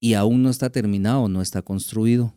[0.00, 2.34] y aún no está terminado, no está construido.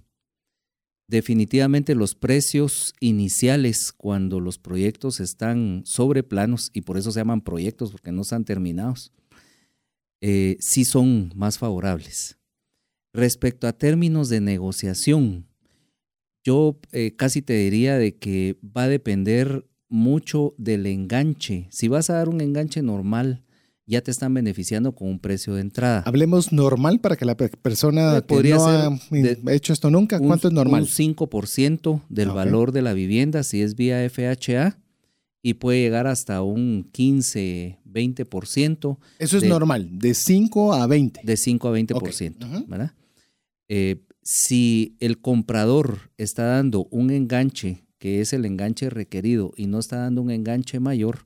[1.07, 7.41] Definitivamente los precios iniciales cuando los proyectos están sobre planos, y por eso se llaman
[7.41, 9.11] proyectos porque no están terminados,
[10.21, 12.37] eh, sí son más favorables.
[13.13, 15.47] Respecto a términos de negociación,
[16.43, 21.67] yo eh, casi te diría de que va a depender mucho del enganche.
[21.71, 23.43] Si vas a dar un enganche normal,
[23.91, 26.01] ya te están beneficiando con un precio de entrada.
[26.05, 30.17] Hablemos normal para que la persona Eh, que podría no ha ser hecho esto nunca,
[30.19, 30.83] Un- ¿cuánto es normal?
[30.83, 32.35] Un 5% del Ok.
[32.35, 34.77] valor de la vivienda si es vía FHA
[35.43, 41.19] y puede llegar hasta un 15, 20% Eso es de- normal, de 5 a 20.
[41.23, 42.65] de 5 a 20%, Ujú.
[42.67, 42.93] ¿verdad?
[43.67, 49.79] Eh, si el comprador está dando un enganche, que es el enganche requerido, y no
[49.79, 51.25] está dando un enganche mayor,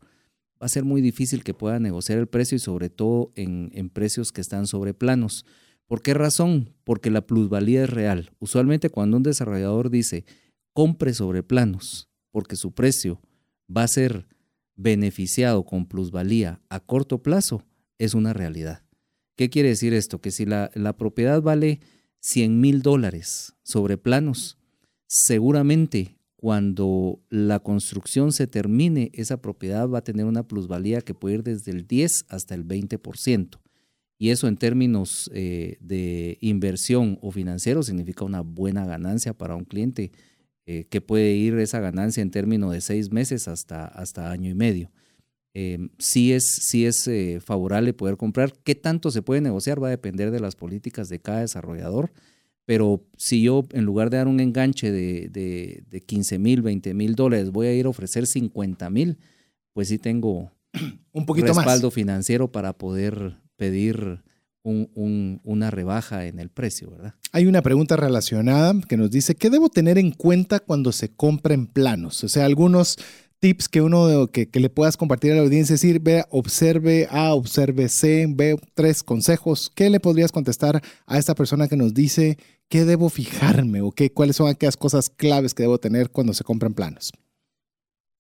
[0.66, 4.32] va a ser muy difícil que pueda negociar el precio y sobre todo en, precios
[4.32, 5.46] que están sobre planos.
[5.86, 6.74] ¿Por qué razón?
[6.84, 8.32] Porque la plusvalía es real.
[8.40, 10.26] Usualmente cuando un desarrollador dice
[10.74, 13.22] compre sobre planos, porque su precio
[13.70, 14.28] va a ser
[14.76, 17.64] beneficiado con plusvalía a corto plazo,
[18.00, 18.82] es una realidad.
[19.36, 20.20] ¿Qué quiere decir esto?
[20.20, 21.80] Que si la, la propiedad vale
[22.22, 24.58] 100 mil dólares sobre planos,
[25.06, 31.36] seguramente cuando la construcción se termine, esa propiedad va a tener una plusvalía que puede
[31.36, 33.60] ir desde el 10 hasta el 20%.
[34.18, 39.66] Y eso en términos eh, de inversión o financiero significa una buena ganancia para un
[39.66, 40.12] cliente
[40.66, 44.56] eh, que puede ir esa ganancia en términos de seis meses hasta, hasta año y
[44.56, 44.92] medio.
[45.58, 48.52] Eh, sí es, sí es eh, favorable poder comprar.
[48.64, 49.82] ¿Qué tanto se puede negociar?
[49.82, 52.12] Va a depender de las políticas de cada desarrollador.
[52.66, 56.94] Pero si yo, en lugar de dar un enganche de, de, de 15 mil, 20
[56.94, 59.18] mil dólares, voy a ir a ofrecer 50 mil,
[59.74, 60.52] pues sí tengo
[61.14, 61.94] Un poquito respaldo más.
[61.94, 64.22] financiero para poder pedir
[64.64, 67.14] un- un- una rebaja en el precio, ¿verdad?
[67.32, 71.68] Hay una pregunta relacionada que nos dice, ¿qué debo tener en cuenta cuando se compren
[71.68, 72.24] planos?
[72.24, 72.98] O sea, algunos
[73.40, 77.08] tips que uno que, que le puedas compartir a la audiencia, es decir, vea, observe
[77.12, 79.72] A, observe C, ve tres consejos.
[79.76, 82.38] ¿Qué le podrías contestar a esta persona que nos dice
[82.70, 86.44] qué debo fijarme o qué, cuáles son aquellas cosas claves que debo tener cuando se
[86.44, 87.12] compran planos?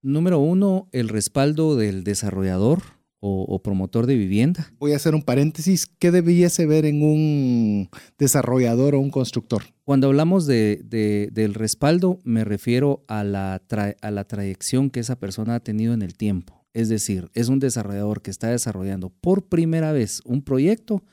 [0.02, 2.82] Número uno, el respaldo del desarrollador
[3.20, 4.72] o, o promotor de vivienda.
[4.78, 5.88] Voy a hacer un paréntesis.
[5.88, 7.90] ¿Qué debiese ver en un
[8.20, 9.64] desarrollador o un constructor?
[9.84, 15.00] Cuando hablamos de, de- del respaldo, me refiero a la, tra- a la trayección que
[15.00, 16.62] esa persona ha tenido en el tiempo.
[16.74, 21.04] Es decir, es un desarrollador que está desarrollando por primera vez un proyecto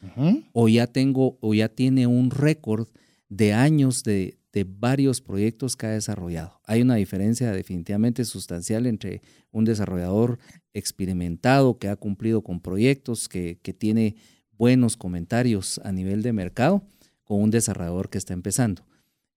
[0.52, 2.88] o ya tengo o ya tiene un récord
[3.36, 6.60] de años de, de varios proyectos que ha desarrollado.
[6.66, 10.38] Hay una diferencia definitivamente sustancial entre un desarrollador
[10.74, 14.16] experimentado que ha cumplido con proyectos, que, que tiene
[14.50, 16.84] buenos comentarios a nivel de mercado,
[17.24, 18.84] con un desarrollador que está empezando.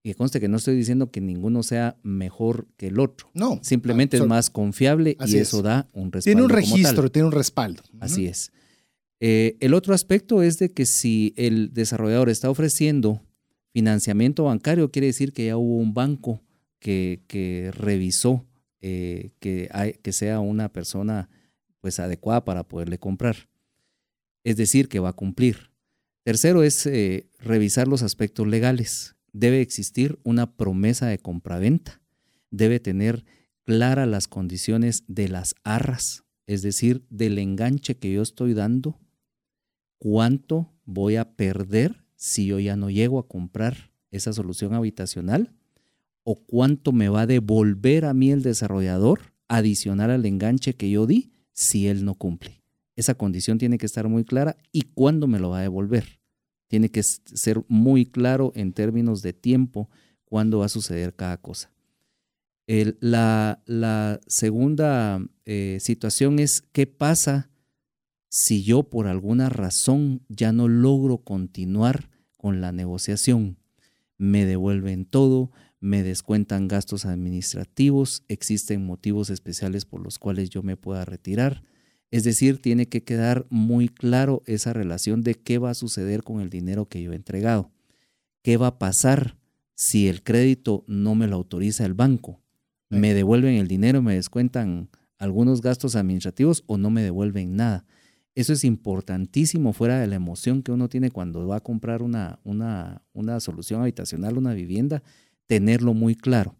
[0.03, 3.31] Y conste que no estoy diciendo que ninguno sea mejor que el otro.
[3.33, 3.59] No.
[3.63, 5.47] Simplemente es más confiable y es.
[5.47, 6.23] eso da un respaldo.
[6.23, 6.69] Tiene un como tal.
[6.69, 7.81] registro, tiene un respaldo.
[8.01, 8.51] Así es.
[9.21, 13.21] Eh, el otro aspecto es de que si el desarrollador está ofreciendo
[13.75, 16.41] financiamiento bancario, quiere decir que ya hubo un banco
[16.79, 18.45] que, que revisó
[18.79, 19.69] eh, que,
[20.01, 21.27] que sea una persona
[21.81, 23.49] pues adecuada para poderle comprar.
[24.45, 25.71] Es decir, que va a cumplir.
[26.23, 29.17] Tercero es eh, revisar los aspectos legales.
[29.33, 32.01] Debe existir una promesa de compraventa.
[32.51, 33.25] Debe tener
[33.65, 39.01] claras las condiciones de las arras, es decir, del enganche que yo estoy dando,
[39.97, 45.53] cuánto voy a perder si yo ya no llego a comprar esa solución habitacional
[46.23, 51.05] o cuánto me va a devolver a mí el desarrollador adicional al enganche que yo
[51.05, 52.63] di si él no cumple.
[52.95, 56.19] Esa condición tiene que estar muy clara y cuándo me lo va a devolver.
[56.67, 59.91] Tiene que ser muy claro en términos de tiempo
[60.23, 61.71] cuándo va a suceder cada cosa.
[62.65, 67.51] La segunda eh, situación es qué pasa
[68.29, 72.14] si yo por alguna razón ya no logro continuar
[72.45, 73.57] con la negociación.
[74.19, 80.77] Me devuelven todo, me descuentan gastos administrativos, existen motivos especiales por los cuales yo me
[80.77, 81.63] pueda retirar.
[82.11, 86.39] Es decir, tiene que quedar muy claro esa relación de qué va a suceder con
[86.39, 87.71] el dinero que yo he entregado.
[88.43, 89.39] ¿Qué va a pasar
[89.73, 92.43] si el crédito no me lo autoriza el banco?
[92.89, 97.87] ¿Me devuelven el dinero, me descuentan algunos gastos administrativos o no me devuelven nada?
[98.35, 102.39] Eso es importantísimo fuera de la emoción que uno tiene cuando va a comprar una,
[102.43, 105.01] una, una solución habitacional, una vivienda,
[105.47, 106.55] tenerlo muy claro.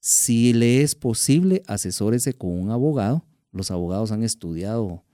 [0.00, 3.24] Si le es posible, asesórese con un abogado.
[3.52, 5.04] Los abogados han estudiado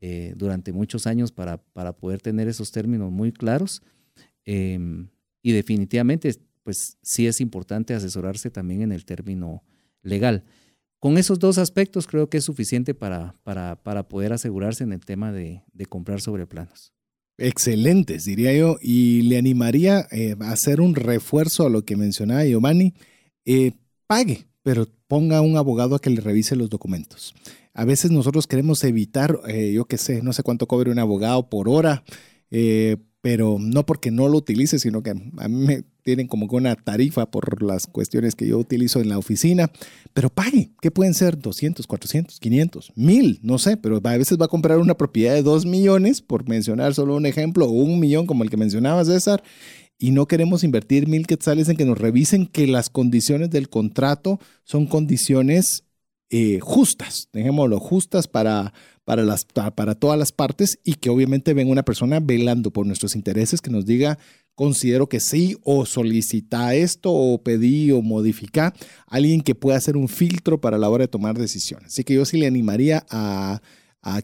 [0.00, 3.82] eh, durante muchos años para, para poder tener esos términos muy claros.
[4.46, 4.78] Eh,
[5.42, 9.62] y definitivamente, pues sí es importante asesorarse también en el término
[10.02, 10.44] legal.
[11.00, 15.04] Con esos dos aspectos creo que es suficiente para, para, para poder asegurarse en el
[15.04, 16.92] tema de, de comprar sobre planos.
[17.38, 22.44] excelentes, diría yo, y le animaría eh, a hacer un refuerzo a lo que mencionaba
[22.44, 22.94] Giovanni.
[23.44, 23.72] Eh,
[24.06, 27.34] pague, pero ponga un abogado a que le revise los documentos.
[27.74, 31.48] A veces nosotros queremos evitar, eh, yo qué sé, no sé cuánto cobre un abogado
[31.48, 32.02] por hora,
[33.20, 36.74] pero no porque no lo utilice, sino que a mí me tienen como que una
[36.76, 39.70] tarifa por las cuestiones que yo utilizo en la oficina,
[40.14, 41.38] pero pague, ¿qué pueden ser?
[41.38, 45.42] 200, 400, 500, 1000, no sé, pero a veces va a comprar una propiedad de
[45.42, 49.42] 2 millones, por mencionar solo un ejemplo, o un millón como el que mencionaba César,
[49.98, 54.38] y no queremos invertir mil quetzales en que nos revisen que las condiciones del contrato
[54.62, 55.87] son condiciones
[56.30, 58.72] eh, justas, dejémoslo, justas para,
[59.04, 63.16] para, las, para todas las partes y que obviamente ven una persona velando por nuestros
[63.16, 64.18] intereses que nos diga
[64.58, 68.74] considero que sí, o solicita esto, o pedí, o modifica,
[69.06, 71.92] alguien que pueda hacer un filtro para la hora de tomar decisiones.
[71.92, 73.60] Así que yo sí le animaría a,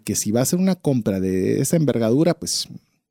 [0.02, 2.66] que si va a hacer una compra de esa envergadura, pues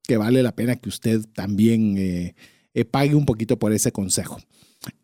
[0.05, 2.35] que vale la pena que usted también eh,
[2.73, 4.39] eh, pague un poquito por ese consejo.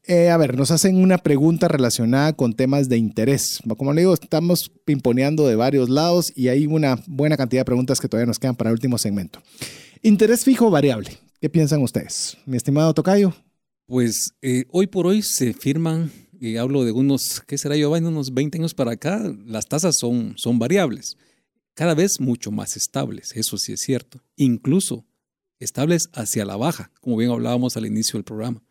[0.04, 3.60] Eh, a ver, nos hacen una pregunta relacionada con temas de interés.
[3.78, 8.00] Como le digo, estamos pimponeando de varios lados y hay una buena cantidad de preguntas
[8.00, 9.42] que todavía nos quedan para el último segmento.
[10.02, 11.12] Interés fijo variable.
[11.40, 12.38] ¿Qué piensan ustedes?
[12.46, 13.34] Mi estimado Tocayo.
[13.86, 17.92] Pues eh, hoy por hoy se firman, y hablo de unos, ¿qué será yo?
[17.92, 21.18] Unos 20 años para acá, las tasas son, son variables,
[21.74, 24.22] cada vez mucho más estables, eso sí es cierto.
[24.36, 25.06] Incluso
[25.60, 28.62] estables hacia la baja, como bien hablábamos al inicio del programa.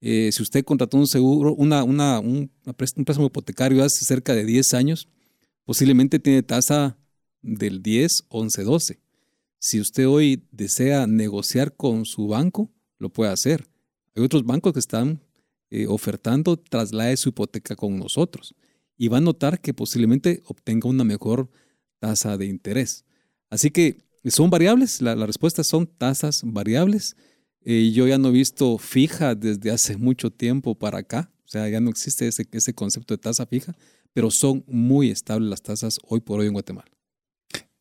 [0.00, 4.74] Eh, si usted contrató un seguro, una, un, un préstamo hipotecario hace cerca de 10
[4.74, 5.08] años,
[5.64, 6.98] posiblemente tiene tasa
[7.42, 9.00] del 10, 11, 12.
[9.58, 13.68] Si usted hoy desea negociar con su banco, lo puede hacer.
[14.14, 15.20] Hay otros bancos que están
[15.70, 18.54] eh, ofertando traslade su hipoteca con nosotros
[18.96, 21.50] y va a notar que posiblemente obtenga una mejor
[21.98, 23.04] tasa de interés.
[23.50, 27.16] Así que son variables, la, respuesta son tasas variables.
[27.68, 31.68] Eh, yo ya no he visto fija desde hace mucho tiempo para acá, o sea,
[31.68, 33.74] ya no existe ese, ese concepto de tasa fija,
[34.12, 36.88] pero son muy estables las tasas hoy por hoy en Guatemala.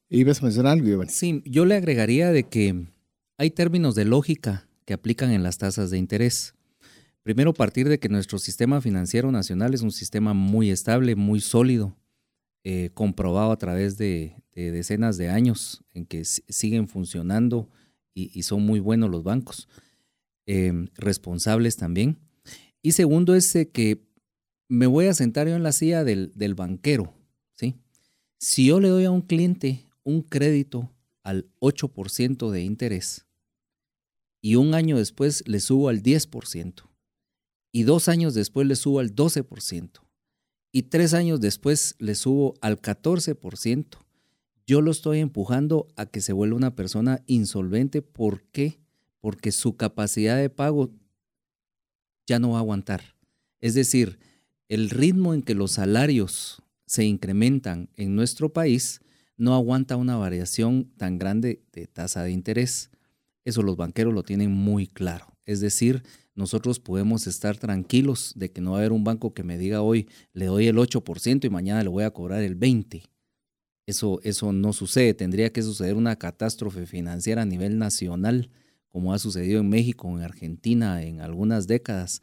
[0.09, 1.09] ¿Ibas a mencionar algo, Iván?
[1.09, 2.87] Sí, yo le agregaría de que
[3.37, 6.55] hay términos de lógica que aplican en las tasas de interés.
[7.21, 11.95] Primero, partir de que nuestro sistema financiero nacional es un sistema muy estable, muy sólido,
[12.63, 17.69] eh, comprobado a través de, decenas de años en que siguen funcionando
[18.15, 19.67] y, son muy buenos los bancos,
[20.47, 22.17] em, responsables también.
[22.81, 24.01] Y segundo es que
[24.67, 27.13] me voy a sentar yo en la silla del, del banquero,
[27.55, 27.75] ¿sí?
[28.39, 30.91] Si yo le doy a un cliente un crédito
[31.23, 33.25] al 8% de interés
[34.41, 36.83] y un año después le subo al 10%
[37.73, 40.05] y dos años después le subo al 12%
[40.71, 43.97] y tres años después le subo al 14%,
[44.67, 48.01] yo lo estoy empujando a que se vuelva una persona insolvente.
[48.01, 48.79] ¿Por qué?
[49.21, 50.91] Porque su capacidad de pago
[52.25, 53.15] ya no va a aguantar.
[53.61, 54.19] Es decir,
[54.67, 59.01] el ritmo en que los salarios se incrementan en nuestro país
[59.37, 62.89] no aguanta una variación tan grande de tasa de interés.
[63.43, 65.37] Eso los banqueros lo tienen muy claro.
[65.45, 66.03] Es decir,
[66.33, 69.81] nosotros podemos estar tranquilos de que no va a haber un banco que me diga
[69.81, 73.03] hoy le doy el 8% y mañana le voy a cobrar el 20%.
[73.85, 75.13] Eso, eso no sucede.
[75.13, 78.49] Tendría que suceder una catástrofe financiera a nivel nacional,
[78.89, 82.21] como ha sucedido en México, en Argentina, en algunas décadas.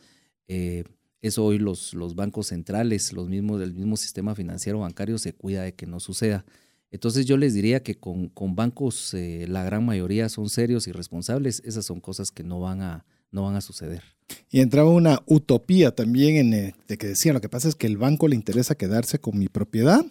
[0.48, 0.84] Eh,
[1.20, 5.62] eso hoy los, los bancos centrales, los mismos, el mismo sistema financiero bancario se cuida
[5.62, 6.44] de que no suceda.
[6.90, 11.62] Entonces yo les diría que con, bancos eh, la gran mayoría son serios y responsables.
[11.64, 14.02] Esas son cosas que no van a, no van a suceder.
[14.50, 17.86] Y entraba una utopía también en, eh, de que decían, lo que pasa es que
[17.86, 20.04] el banco le interesa quedarse con mi propiedad.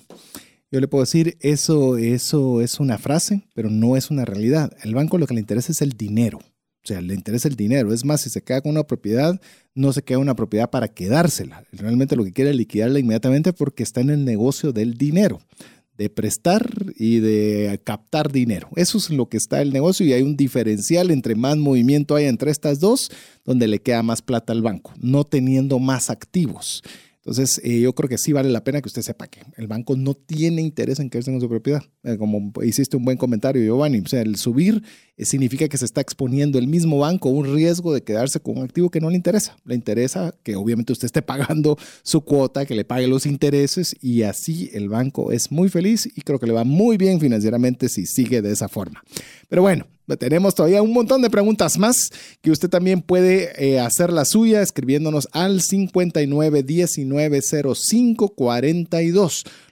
[0.71, 4.71] Yo le puedo decir, eso, eso es una frase, pero no es una realidad.
[4.83, 6.39] El banco lo que le interesa es el dinero.
[6.83, 7.93] O sea, le interesa el dinero.
[7.93, 9.39] Es más, si se queda con una propiedad,
[9.75, 11.65] no se queda una propiedad para quedársela.
[11.73, 15.41] Realmente lo que quiere es liquidarla inmediatamente porque está en el negocio del dinero
[15.97, 18.69] de prestar y de captar dinero.
[18.75, 22.25] Eso es lo que está el negocio y hay un diferencial entre más movimiento hay
[22.25, 23.11] entre estas dos,
[23.45, 26.81] donde le queda más plata al banco, no teniendo más activos.
[27.23, 29.95] Entonces, eh, yo creo que sí vale la pena que usted sepa que el banco
[29.95, 31.83] no tiene interés en quedarse con su propiedad.
[32.03, 34.81] Eh, como hiciste un buen comentario, Giovanni, o sea, el subir
[35.17, 38.57] eh, significa que se está exponiendo el mismo banco a un riesgo de quedarse con
[38.57, 39.55] un activo que no le interesa.
[39.65, 44.23] Le interesa que obviamente usted esté pagando su cuota, que le pague los intereses y
[44.23, 48.07] así el banco es muy feliz y creo que le va muy bien financieramente si
[48.07, 49.03] sigue de esa forma.
[49.47, 49.85] Pero bueno,
[50.17, 54.61] tenemos todavía un montón de preguntas más que usted también puede eh, hacer la suya
[54.61, 56.63] escribiéndonos al 59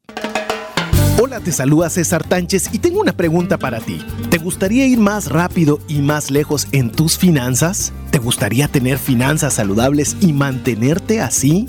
[1.20, 4.00] Hola, te saluda César Tánchez y tengo una pregunta para ti.
[4.30, 7.92] ¿Te gustaría ir más rápido y más lejos en tus finanzas?
[8.11, 11.68] ¿Te gustaría tener finanzas saludables y mantenerte así?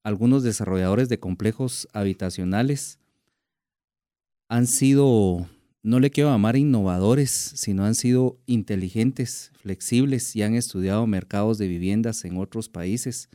[0.03, 2.99] algunos desarrolladores de complejos habitacionales
[4.47, 5.47] han sido,
[5.83, 11.67] no le quiero llamar innovadores, sino han sido inteligentes, flexibles y han estudiado mercados de
[11.67, 13.29] viviendas en otros países,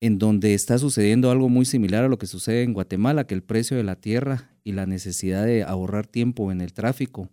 [0.00, 3.42] en donde está sucediendo algo muy similar a lo que sucede en Guatemala, que el
[3.42, 7.30] precio de la tierra y la necesidad de ahorrar tiempo en el tráfico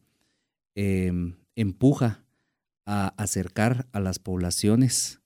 [0.75, 2.23] em, empuja
[2.85, 5.19] a acercar a las poblaciones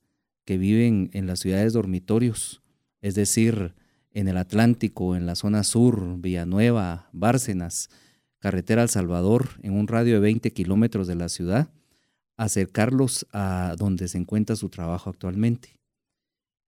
[0.46, 2.62] que viven en las ciudades dormitorios,
[3.02, 3.74] es decir,
[4.16, 7.90] en el Atlántico, en la zona sur, Villanueva, Bárcenas,
[8.40, 11.70] carretera al Salvador, en un radio de 20 kilómetros de la ciudad,
[12.38, 15.78] acercarlos a donde se encuentra su trabajo actualmente.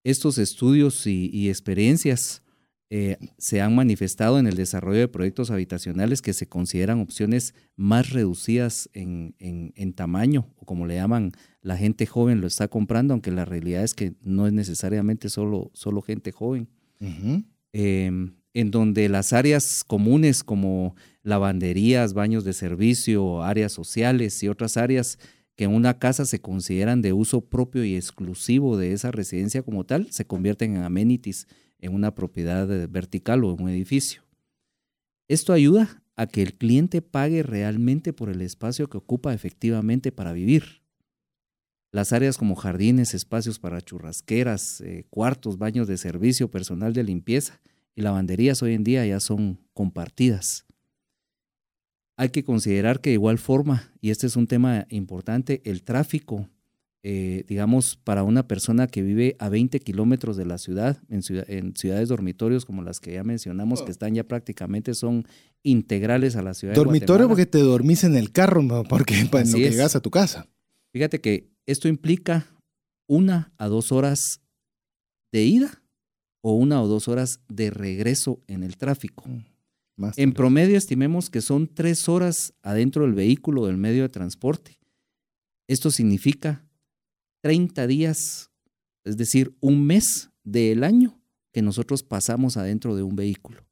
[0.04, 2.42] Estos estudios y, experiencias
[2.90, 8.10] eh, se han manifestado en el desarrollo de proyectos habitacionales que se consideran opciones más
[8.10, 11.32] reducidas en, tamaño, o como le llaman,
[11.62, 15.70] la gente joven lo está comprando, aunque la realidad es que no es necesariamente solo,
[15.72, 16.68] solo gente joven.
[17.00, 24.76] Em, en donde las áreas comunes como lavanderías, baños de servicio, áreas sociales y otras
[24.76, 25.18] áreas
[25.54, 29.84] que en una casa se consideran de uso propio y exclusivo de esa residencia como
[29.84, 31.46] tal, se convierten en amenities
[31.80, 34.22] en una propiedad eh, vertical o en un edificio.
[35.28, 40.32] Esto ayuda a que el cliente pague realmente por el espacio que ocupa efectivamente para
[40.32, 40.77] vivir.
[41.90, 47.60] Las áreas como jardines, espacios para churrasqueras, eh, cuartos, baños de servicio, personal de limpieza
[47.94, 50.66] y lavanderías hoy en día ya son compartidas
[52.18, 56.48] hay que considerar que de igual forma, y este es un tema importante, el tráfico,
[57.04, 62.08] eh, digamos, para una persona que vive a 20 kilómetros de la ciudad en, ciudades
[62.08, 63.92] dormitorios como las que ya mencionamos, que oh.
[63.92, 65.28] están ya prácticamente son
[65.62, 66.74] integrales a la ciudad.
[66.74, 68.82] Dormitorio porque te dormís en el carro, ¿no?
[68.82, 70.48] porque pues, no llegas a tu casa.
[70.98, 72.44] Fíjate que esto implica
[73.06, 74.40] una a dos horas
[75.30, 75.80] de ida
[76.40, 79.28] o una o dos horas de regreso en el tráfico.
[79.28, 79.44] Mm
[80.16, 84.78] en promedio estimemos que son tres horas adentro del vehículo del medio de transporte.
[85.68, 86.64] Esto significa
[87.42, 88.50] 30 días,
[89.04, 91.20] es decir, un mes del año
[91.52, 93.66] que nosotros pasamos adentro de un vehículo.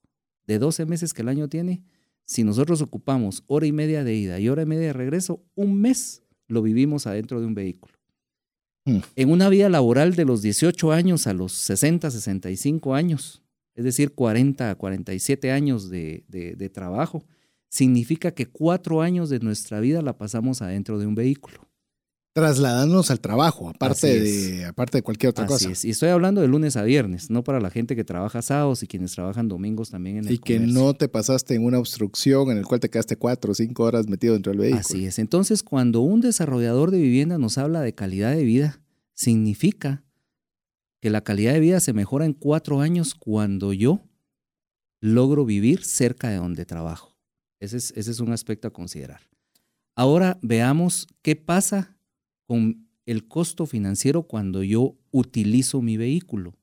[0.46, 1.82] De 12 meses que el año tiene,
[2.24, 5.80] si nosotros ocupamos hora y media de ida y hora y media de regreso, un
[5.80, 7.94] mes lo vivimos adentro de un vehículo.
[8.84, 8.98] Hmm.
[9.16, 13.42] En una vida laboral de los 18 años a los 60, 65 años,
[13.76, 17.24] es decir, 40 a 47 años de, trabajo,
[17.68, 21.68] significa que cuatro años de nuestra vida la pasamos adentro de un vehículo.
[22.36, 25.70] Trasladándonos al trabajo, aparte, de, aparte de cualquier otra Así cosa.
[25.70, 25.86] Es.
[25.86, 28.86] Y estoy hablando de lunes a viernes, no para la gente que trabaja sábados y
[28.86, 32.58] quienes trabajan domingos también en el Y que no te pasaste en una obstrucción en
[32.58, 34.80] el cual te quedaste cuatro o cinco horas metido dentro del vehículo.
[34.80, 35.18] Así es.
[35.18, 38.82] Entonces, cuando un desarrollador de vivienda nos habla de calidad de vida,
[39.14, 40.04] significa
[41.00, 44.02] que la calidad de vida se mejora en cuatro años cuando yo
[45.00, 47.16] logro vivir cerca de donde trabajo.
[47.60, 49.22] Ese es, ese es un aspecto a considerar.
[49.94, 51.95] Ahora veamos qué pasa
[52.46, 56.54] con el costo financiero cuando yo utilizo mi vehículo.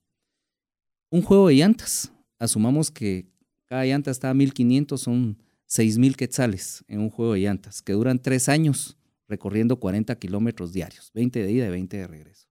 [1.09, 2.11] Un juego de llantas.
[2.39, 3.27] Asumamos que
[3.67, 8.21] cada llanta está a 1500, son 6000 quetzales en un juego de llantas, que duran
[8.21, 12.47] tres años recorriendo 40 kilómetros diarios, 20 de ida y 20 de regreso.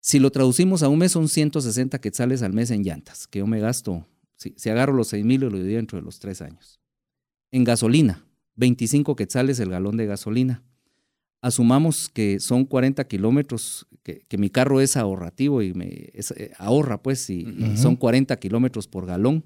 [0.00, 3.46] Si lo traducimos a un mes, son 160 quetzales al mes en llantas, que yo
[3.46, 4.06] me gasto,
[4.36, 6.80] si, agarro los 6 mil y lo divido dentro de los tres años.
[7.50, 10.62] En gasolina, 25 quetzales el galón de gasolina.
[11.40, 17.30] Asumamos que son 40 kilómetros, que, mi carro es ahorrativo y me eh, ahorra, pues,
[17.30, 19.44] y, son 40 kilómetros por galón.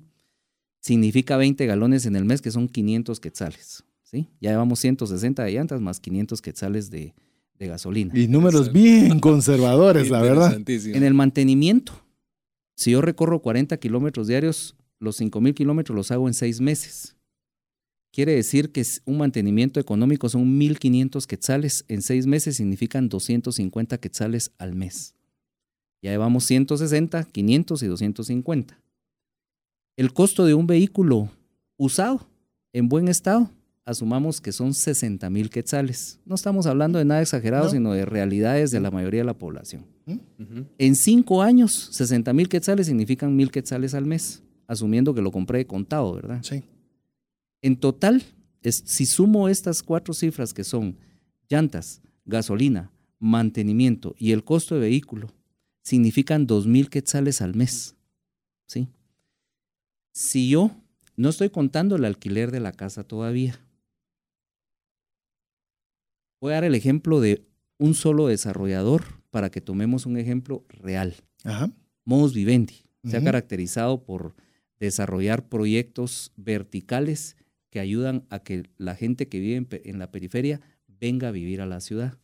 [0.81, 3.85] Significa 20 galones en el mes, que son 500 quetzales.
[4.03, 4.29] ¿sí?
[4.41, 7.15] Ya llevamos 160 de llantas más 500 quetzales de,
[7.59, 8.19] de gasolina.
[8.19, 10.61] Y números bien conservadores, la verdad.
[10.67, 11.93] En el mantenimiento,
[12.75, 17.17] si yo recorro 40 kilómetros diarios, los 5 mil kilómetros los hago en seis meses.
[18.13, 21.85] Quiere decir que un mantenimiento económico son 1.500 quetzales.
[21.89, 25.15] En seis meses significan 250 quetzales al mes.
[26.03, 28.79] Ya llevamos 160, 500 y 250.
[29.97, 31.31] El costo de un vehículo
[31.79, 32.29] usado,
[32.75, 33.51] en buen estado,
[33.87, 36.21] asumamos que son 60 mil quetzales.
[36.27, 39.87] No estamos hablando de nada exagerado, sino de realidades de la mayoría de la población.
[40.77, 45.67] En cinco años, 60 mil quetzales significan mil quetzales al mes, asumiendo que lo compré
[45.67, 46.41] contado, ¿verdad?
[46.43, 46.63] Sí.
[47.63, 48.23] En total,
[48.63, 50.99] si sumo estas cuatro cifras que son
[51.49, 55.33] llantas, gasolina, mantenimiento y el costo de vehículo,
[55.83, 57.95] significan dos mil quetzales al mes.
[58.67, 58.89] ¿Sí?
[60.13, 60.71] Si yo
[61.17, 63.59] no estoy contando el alquiler de la casa todavía,
[66.43, 67.47] Voy a dar el ejemplo de
[67.79, 71.15] un solo desarrollador para que tomemos un ejemplo real.
[71.45, 71.71] Ajá.
[72.05, 74.35] Modus Vivendi se ha caracterizado por
[74.81, 77.37] desarrollar proyectos verticales
[77.73, 81.67] que ayudan a que la gente que vive en, la periferia venga a vivir a
[81.67, 82.17] la ciudad.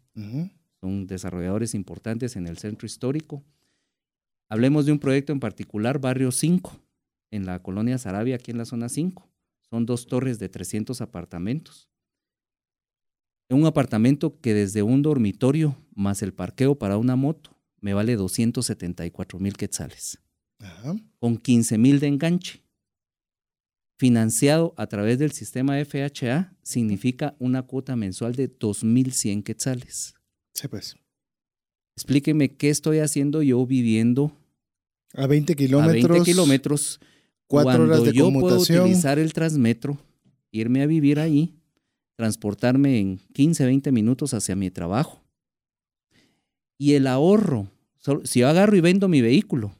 [0.80, 3.42] Son desarrolladores importantes en el centro histórico.
[4.48, 6.80] Hablemos de un proyecto en particular, Barrio 5,
[7.32, 9.28] en la colonia Sarabia, aquí en la zona 5.
[9.68, 11.88] Son dos torres de 300 apartamentos
[13.54, 19.38] un apartamento que desde un dormitorio más el parqueo para una moto me vale 274
[19.38, 20.18] mil quetzales.
[21.18, 22.62] Con 15 mil de enganche.
[23.98, 30.14] Financiado a través del sistema FHA significa una cuota mensual de 2.100 quetzales.
[30.54, 30.96] Sí, pues.
[31.96, 34.32] Explíqueme qué estoy haciendo yo viviendo
[35.14, 36.02] A 20 a kilómetros.
[36.10, 37.00] 20 kilómetros
[37.48, 39.98] cuatro horas de yo puedo utilizar el transmetro,
[40.52, 41.58] irme a vivir ahí,
[42.14, 45.24] transportarme en 15, 20 minutos hacia mi trabajo.
[46.78, 47.68] Y el ahorro,
[48.22, 49.74] si yo agarro y vendo mi vehículo,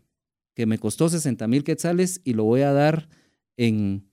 [0.57, 3.09] que me costó 60 mil quetzales y lo voy a dar
[3.57, 4.08] en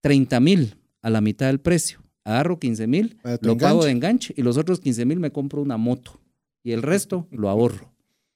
[0.00, 4.42] 30 mil a la mitad del precio, agarro 15 mil, lo pago de enganche y
[4.42, 6.20] los otros 15 mil me compro una moto
[6.62, 7.94] y el resto lo ahorro.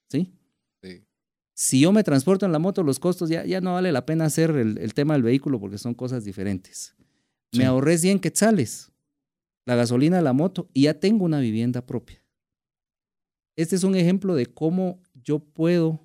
[0.09, 0.33] ¿Sí?
[0.81, 1.03] Sí.
[1.53, 4.25] Si yo me transporto en la moto, los costos ya, ya no vale la pena
[4.25, 6.95] hacer el, el tema del vehículo porque son cosas diferentes.
[7.51, 7.59] Sí.
[7.59, 8.91] Me ahorré 100 quetzales,
[9.65, 12.23] la gasolina de la moto y ya tengo una vivienda propia.
[13.55, 16.01] Este es un ejemplo de cómo yo puedo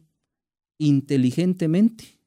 [0.79, 2.20] inteligentemente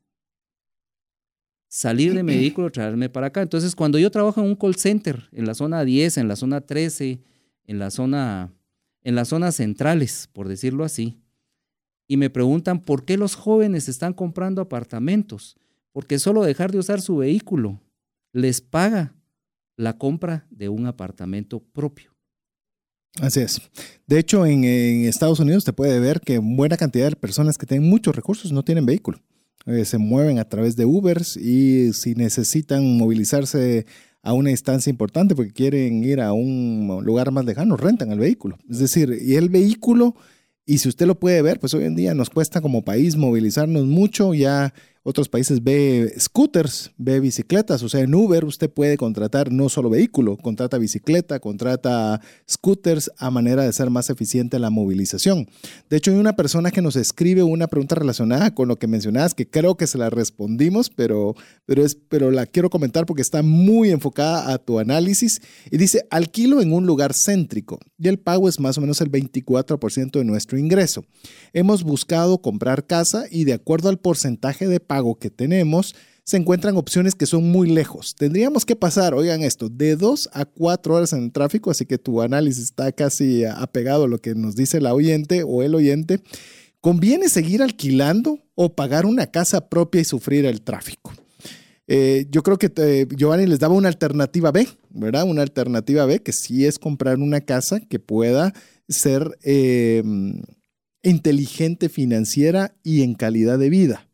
[1.74, 3.42] salir de mi vehículo, traerme para acá.
[3.42, 6.62] Entonces, cuando yo trabajo en un call center, en la zona 10, en la zona
[6.62, 7.20] 13,
[7.66, 8.54] en la zona,
[9.02, 11.18] en las zonas centrales, por decirlo así,
[12.08, 15.58] y me preguntan por qué los jóvenes están comprando apartamentos,
[15.92, 17.82] porque solo dejar de usar su vehículo
[18.34, 19.16] les paga
[19.76, 22.12] la compra de un apartamento propio.
[23.20, 23.62] Así es.
[24.06, 27.66] De hecho, en, en Estados Unidos te puede ver que buena cantidad de personas que
[27.66, 29.20] tienen muchos recursos no tienen vehículo.
[29.66, 33.86] Eh, se mueven a través de Ubers y si necesitan movilizarse
[34.22, 38.58] a una instancia importante porque quieren ir a un lugar más lejano, rentan el vehículo.
[38.70, 40.16] Es decir, y el vehículo,
[40.66, 43.86] y si usted lo puede ver, pues hoy en día nos cuesta como país movilizarnos
[43.86, 44.74] mucho, ya
[45.04, 49.90] otros países ve scooters, ve bicicletas, o sea, en Uber usted puede contratar no solo
[49.90, 55.50] vehículo, contrata bicicleta, contrata scooters a manera de ser más eficiente la movilización.
[55.90, 59.34] De hecho, hay una persona que nos escribe una pregunta relacionada con lo que mencionabas,
[59.34, 61.36] que creo que se la respondimos, pero,
[61.66, 65.42] pero, es, pero la quiero comentar porque está muy enfocada a tu análisis.
[65.70, 69.12] Y dice, alquilo en un lugar céntrico y el pago es más o menos el
[69.12, 71.06] 24% de nuestro ingreso.
[71.52, 76.78] Hemos buscado comprar casa y de acuerdo al porcentaje de pago que tenemos, se encuentran
[76.78, 78.16] opciones que son muy lejos.
[78.16, 81.98] Tendríamos que pasar, oigan esto, de dos a cuatro horas en el tráfico, así que
[81.98, 86.22] tu análisis está casi apegado a lo que nos dice la oyente o el oyente.
[86.80, 91.14] ¿Conviene seguir alquilando o pagar una casa propia y sufrir el tráfico?
[91.88, 95.26] Eh, yo creo que te- Giovanni les daba una alternativa B, ¿verdad?
[95.26, 98.54] Una alternativa B que sí es comprar una casa que pueda
[98.88, 100.02] ser eh,
[101.02, 104.08] inteligente financiera y en calidad de vida.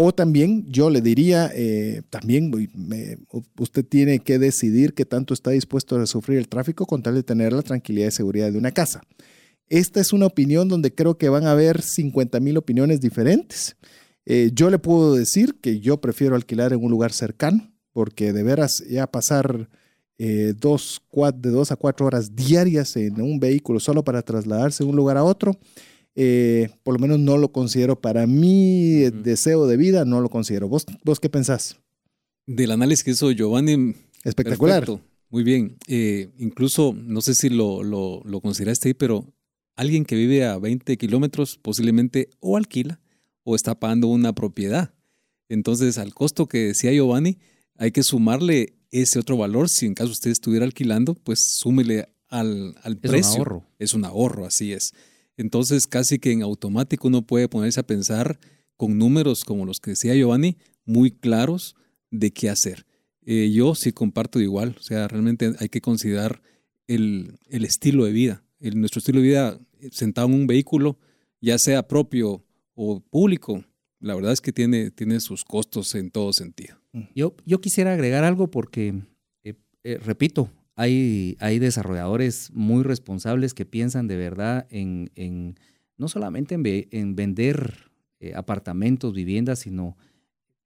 [0.00, 2.52] O también yo le diría, eh, también
[3.58, 7.24] usted tiene que decidir qué tanto está dispuesto a sufrir el tráfico con tal de
[7.24, 9.00] tener la tranquilidad y seguridad de una casa.
[9.66, 13.74] Esta es una opinión donde creo que van a haber 50 mil opiniones diferentes.
[14.24, 18.44] Eh, yo le puedo decir que yo prefiero alquilar en un lugar cercano, porque de
[18.44, 19.68] veras ya pasar
[20.16, 21.02] eh, dos,
[21.34, 25.16] de dos a cuatro horas diarias en un vehículo solo para trasladarse de un lugar
[25.16, 25.58] a otro,
[26.20, 30.68] eh, por lo menos no lo considero para mi deseo de vida, no lo considero.
[30.68, 31.76] ¿Vos, vos qué pensás?
[32.44, 33.94] Del análisis que hizo Giovanni,
[34.24, 34.80] Espectacular.
[34.84, 35.76] Perfecto, Muy bien.
[35.86, 39.32] Eh, incluso, no sé si lo, lo, lo consideraste ahí, pero
[39.76, 43.00] alguien que vive a 20 kilómetros posiblemente o alquila
[43.44, 44.92] o está pagando una propiedad.
[45.48, 47.38] Entonces, al costo que decía Giovanni,
[47.76, 49.68] hay que sumarle ese otro valor.
[49.68, 53.34] Si en caso usted estuviera alquilando, pues súmele al, al Es precio.
[53.34, 53.64] un ahorro.
[53.78, 54.94] Es un ahorro, así es.
[55.38, 58.38] Entonces, casi que en automático uno puede ponerse a pensar
[58.76, 61.76] con números como los que decía Giovanni, muy claros
[62.10, 62.86] de qué hacer.
[63.24, 66.42] Eh, yo sí comparto igual, o sea, realmente hay que considerar
[66.86, 68.44] el, estilo de vida.
[68.60, 70.98] Nuestro estilo de vida eh, sentado en un vehículo,
[71.40, 72.44] ya sea propio
[72.74, 73.64] o público,
[74.00, 76.76] la verdad es que tiene, sus costos en todo sentido.
[77.14, 79.02] Yo, quisiera agregar algo porque,
[79.44, 85.56] eh, repito, hay, hay desarrolladores muy responsables que piensan de verdad en, en
[85.96, 87.90] no solamente en, ve- en vender
[88.20, 89.96] eh, apartamentos, viviendas, sino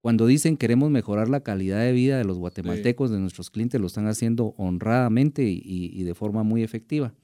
[0.02, 3.86] cuando dicen queremos mejorar la calidad de vida de los guatemaltecos, de nuestros clientes, lo
[3.86, 7.14] están haciendo honradamente y, y de forma muy efectiva.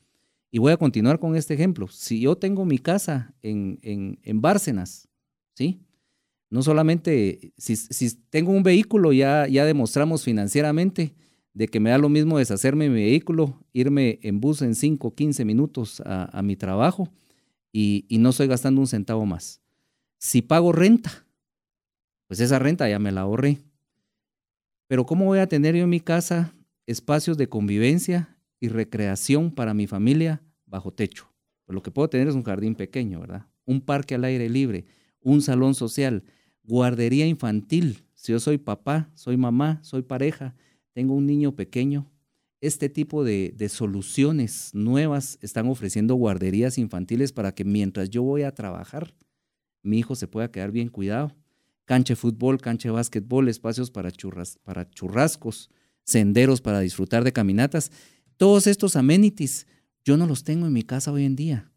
[0.51, 1.89] Y voy a continuar con este ejemplo.
[1.89, 5.09] Si yo tengo mi casa en, en, en Bárcenas,
[5.55, 5.83] ¿sí?
[6.51, 11.15] no solamente, si, si tengo un vehículo, ya, ya demostramos financieramente
[11.59, 15.13] de que me da lo mismo deshacerme de mi vehículo, irme en bus en 5,
[15.13, 17.13] 15 minutos a, a mi trabajo
[17.73, 19.61] y, y no estoy gastando un centavo más.
[20.19, 21.27] Si pago renta,
[22.29, 23.59] pues esa renta ya me la ahorré.
[24.87, 26.55] Pero ¿cómo voy a tener yo en mi casa
[26.87, 31.29] espacios de convivencia y recreación para mi familia bajo techo?
[31.65, 33.47] Pues lo que puedo tener es un jardín pequeño, ¿verdad?
[33.65, 34.85] Un parque al aire libre,
[35.21, 36.23] un salón social,
[36.63, 40.55] guardería infantil, si yo soy papá, soy mamá, soy pareja,
[40.99, 42.11] tengo un niño pequeño,
[42.61, 48.53] este tipo de, soluciones nuevas están ofreciendo guarderías infantiles para que mientras yo voy a
[48.53, 49.15] trabajar,
[49.85, 51.37] mi hijo se pueda quedar bien cuidado.
[51.85, 55.71] Cancha de fútbol, cancha de básquetbol, espacios para, churras, para churrascos,
[56.03, 57.93] senderos para disfrutar de caminatas.
[58.37, 59.69] Todos estos amenities
[60.05, 61.71] yo no los tengo en mi casa hoy en día.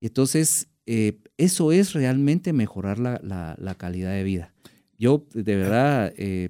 [0.00, 4.52] Entonces, eh, eso es realmente mejorar la, la, calidad de vida.
[4.98, 6.48] Yo de verdad eh,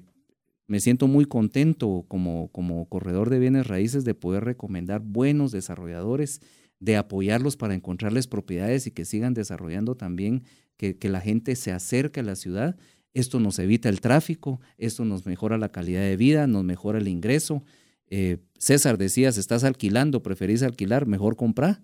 [0.67, 6.41] me siento muy contento como, como corredor de bienes raíces de poder recomendar buenos desarrolladores,
[6.79, 10.43] de apoyarlos para encontrarles propiedades y que sigan desarrollando también,
[10.77, 12.77] que, que la gente se acerque a la ciudad.
[13.13, 17.07] Esto nos evita el tráfico, esto nos mejora la calidad de vida, nos mejora el
[17.07, 17.63] ingreso.
[18.09, 21.83] Eh, César, decías, estás alquilando, preferís alquilar, mejor comprar.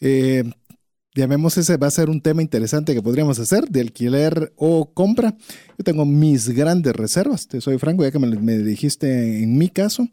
[0.00, 0.44] Eh,
[1.14, 5.36] llamemos ese, va a ser un tema interesante que podríamos hacer, de alquiler o compra.
[5.78, 10.08] Yo tengo mis grandes reservas, te soy franco, ya que me, dijiste en mi caso,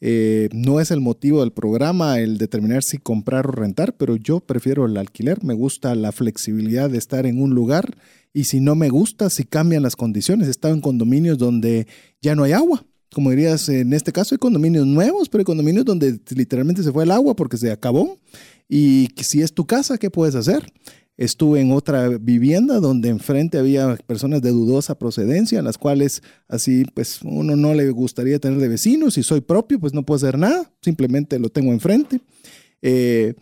[0.00, 4.40] eh, no es el motivo del programa el determinar si comprar o rentar, pero yo
[4.40, 7.96] prefiero el alquiler, me gusta la flexibilidad de estar en un lugar
[8.32, 11.86] y si no me gusta, si cambian las condiciones, he estado en condominios donde
[12.20, 15.84] ya no hay agua, como dirías, en este caso hay condominios nuevos, pero hay condominios
[15.84, 18.18] donde literalmente se fue el agua porque se acabó
[18.68, 20.72] y si es tu casa, ¿qué puedes hacer?
[21.16, 26.84] Estuve en otra vivienda donde enfrente había personas de dudosa procedencia, en las cuales así
[26.92, 29.14] pues uno no le gustaría tener de vecinos.
[29.14, 32.20] Si soy propio, pues no puedo hacer nada, simplemente lo tengo enfrente.
[32.82, 33.34] Eh,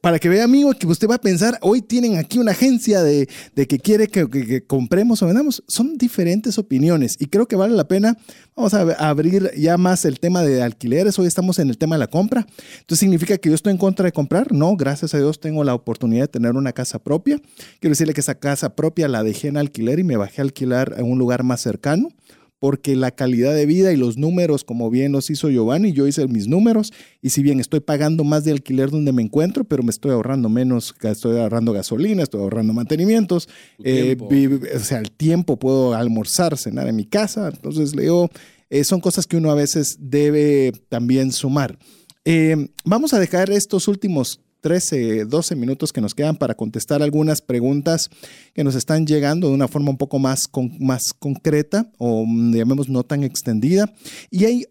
[0.00, 3.28] para que vea, amigo, que usted va a pensar, hoy tienen aquí una agencia de,
[3.54, 5.62] que quiere que, compremos o vendamos.
[5.68, 8.16] Son diferentes opiniones y creo que vale la pena.
[8.56, 11.18] Vamos a abrir ya más el tema de alquileres.
[11.18, 12.46] Hoy estamos en el tema de la compra.
[12.80, 14.52] Entonces, ¿significa que yo estoy en contra de comprar?
[14.52, 17.38] No, gracias a Dios tengo la oportunidad de tener una casa propia.
[17.80, 20.94] Quiero decirle que esa casa propia la dejé en alquiler y me bajé a alquilar
[20.96, 22.08] en un lugar más cercano
[22.62, 26.28] porque la calidad de vida y los números, como bien los hizo Giovanni, yo hice
[26.28, 29.90] mis números, y si bien estoy pagando más de alquiler donde me encuentro, pero me
[29.90, 33.48] estoy ahorrando menos, estoy ahorrando gasolina, estoy ahorrando mantenimientos,
[33.82, 34.16] eh,
[34.76, 38.30] o sea, el tiempo puedo almorzar, cenar en mi casa, entonces leo,
[38.70, 41.76] eh, son cosas que uno a veces debe también sumar.
[42.24, 47.42] Eh, vamos a dejar estos últimos 13, 12 minutos que nos quedan para contestar algunas
[47.42, 48.08] preguntas
[48.54, 50.48] que nos están llegando de una forma un poco más,
[50.78, 53.92] más concreta o mm, llamemos no tan extendida.
[54.30, 54.64] Y, hay,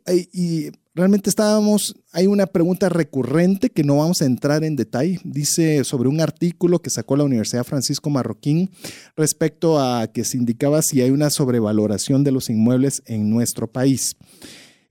[0.95, 5.19] realmente estábamos, hay una pregunta recurrente que no vamos a entrar en detalle.
[5.23, 8.71] Dice sobre un artículo que sacó la Universidad Francisco Marroquín
[9.15, 14.15] respecto a que se indicaba si hay una sobrevaloración de los inmuebles en nuestro país.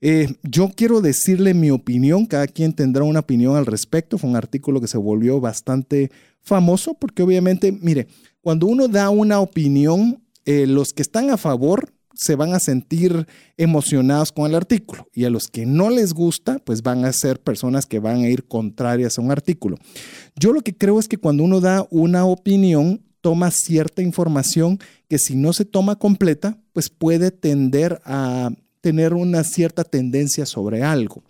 [0.01, 4.17] Eh, yo quiero decirle mi opinión, cada quien tendrá una opinión al respecto.
[4.17, 6.11] Fue un artículo que se volvió bastante
[6.41, 8.07] famoso porque obviamente, mire,
[8.41, 13.27] cuando uno da una opinión, eh, los que están a favor se van a sentir
[13.57, 17.39] emocionados con el artículo y a los que no les gusta, pues van a ser
[17.39, 19.77] personas que van a ir contrarias a un artículo.
[20.35, 25.19] Yo lo que creo es que cuando uno da una opinión, toma cierta información que
[25.19, 28.49] si no se toma completa, pues puede tender a
[28.81, 31.23] tener una cierta tendencia sobre algo.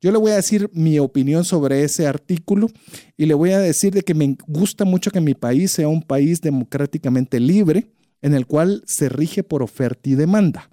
[0.00, 2.68] Yo le voy a decir mi opinión sobre ese artículo
[3.16, 6.02] y le voy a decir de que me gusta mucho que mi país sea un
[6.02, 7.88] país democráticamente libre
[8.20, 10.70] en el cual se rige por oferta y demanda.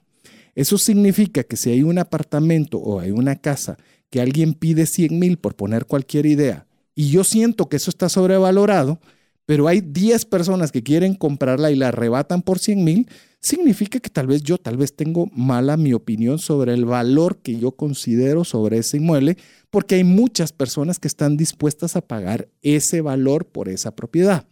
[0.56, 3.78] Eso significa que si hay un apartamento o hay una casa
[4.10, 8.10] que alguien pide 100 mil por poner cualquier idea y yo siento que eso está
[8.10, 9.00] sobrevalorado,
[9.46, 13.08] pero hay 10 personas que quieren comprarla y la arrebatan por 100 mil,
[13.42, 17.60] significa que tal vez yo tal vez tengo mala mi opinión sobre el valor que
[17.60, 19.38] yo considero sobre ese inmueble,
[19.70, 24.46] porque hay muchas personas que están dispuestas a pagar ese valor por esa propiedad.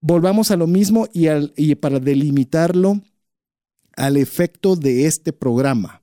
[0.00, 3.02] Volvamos a lo mismo y, y para delimitarlo
[3.96, 6.00] al efecto de este programa.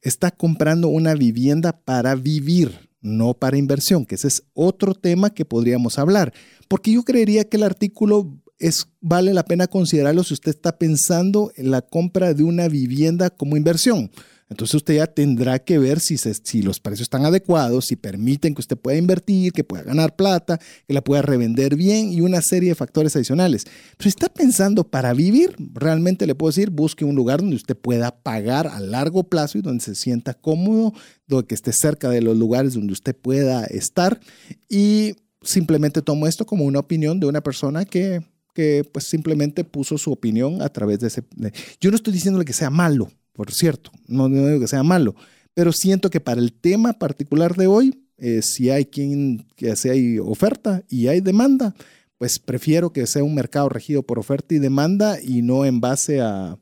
[0.00, 5.44] Está comprando una vivienda para vivir, no para inversión, que ese es otro tema que
[5.44, 6.32] podríamos hablar,
[6.66, 11.52] porque yo creería que el artículo es, vale la pena considerarlo si usted está pensando
[11.56, 14.10] en la compra de una vivienda como inversión.
[14.54, 18.60] Entonces usted ya tendrá que ver si, si los precios están adecuados, si permiten que
[18.60, 22.68] usted pueda invertir, que pueda ganar plata, que la pueda revender bien y una serie
[22.68, 23.64] de factores adicionales.
[23.64, 27.76] Pero si está pensando para vivir, realmente le puedo decir, busque un lugar donde usted
[27.76, 30.92] pueda pagar a largo plazo y donde se sienta cómodo,
[31.26, 34.20] donde que esté cerca de los lugares donde usted pueda estar.
[34.68, 38.22] Y simplemente tomo esto como una opinión de una persona que
[38.54, 41.24] que pues simplemente puso su opinión a través de ese...
[41.80, 45.14] yo no estoy diciéndole que sea malo, por cierto, no, digo que sea malo,
[45.54, 49.88] pero siento que para el tema particular de hoy, eh, si hay quien, que si
[49.88, 51.74] hay oferta y hay demanda,
[52.16, 56.20] pues prefiero que sea un mercado regido por oferta y demanda y no en base
[56.20, 56.58] a,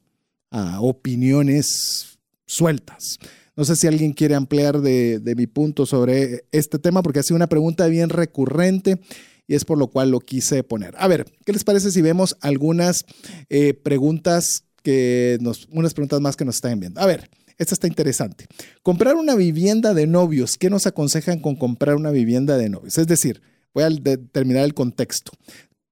[0.51, 3.19] a opiniones sueltas.
[3.55, 7.23] No sé si alguien quiere ampliar de, de, mi punto sobre este tema, porque ha
[7.23, 8.99] sido una pregunta bien recurrente
[9.47, 10.95] y es por lo cual lo quise poner.
[10.97, 13.05] A ver, ¿qué les parece si vemos algunas
[13.51, 17.01] eh, preguntas que nos, unas preguntas más que nos están enviando?
[17.01, 18.47] A ver, esta está interesante.
[18.83, 20.57] Comprar una vivienda de novios.
[20.57, 22.99] ¿Qué nos aconsejan con comprar una vivienda de novios?
[22.99, 23.43] Es decir,
[23.75, 25.33] voy a determinar el contexto.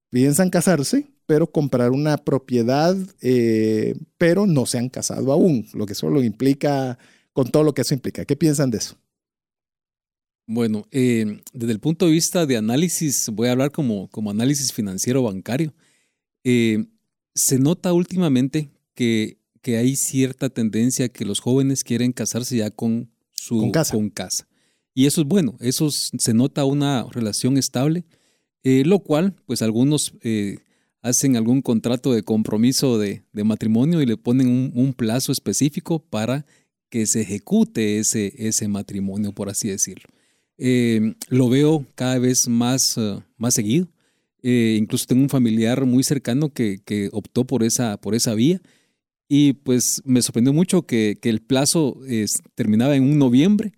[0.09, 5.95] Piensan casarse, pero comprar una propiedad, eh, pero no se han casado aún, lo que
[5.95, 6.97] solo implica,
[7.31, 8.25] con todo lo que eso implica.
[8.25, 8.97] ¿Qué piensan de eso?
[10.47, 14.73] Bueno, eh, desde el punto de vista de análisis, voy a hablar como, como análisis
[14.73, 15.73] financiero bancario.
[16.43, 16.85] Eh,
[17.33, 23.11] se nota últimamente que, que, hay cierta tendencia que los jóvenes quieren casarse ya con
[23.31, 23.93] su con casa.
[23.93, 24.47] Con casa.
[24.93, 28.03] Y eso es bueno, eso se nota una relación estable,
[28.63, 30.13] lo cual, pues algunos
[31.01, 35.99] hacen algún contrato de compromiso de, de matrimonio y le ponen un, un, plazo específico
[35.99, 36.45] para
[36.89, 40.09] que se ejecute ese, ese matrimonio, por así decirlo.
[40.57, 43.87] Eh, lo veo cada vez más, uh, más seguido.
[44.43, 48.61] Eh, incluso tengo un familiar muy cercano que, que, optó por esa, por esa vía
[49.33, 53.71] y pues me sorprendió mucho que, que el plazo es, terminaba en un noviembre,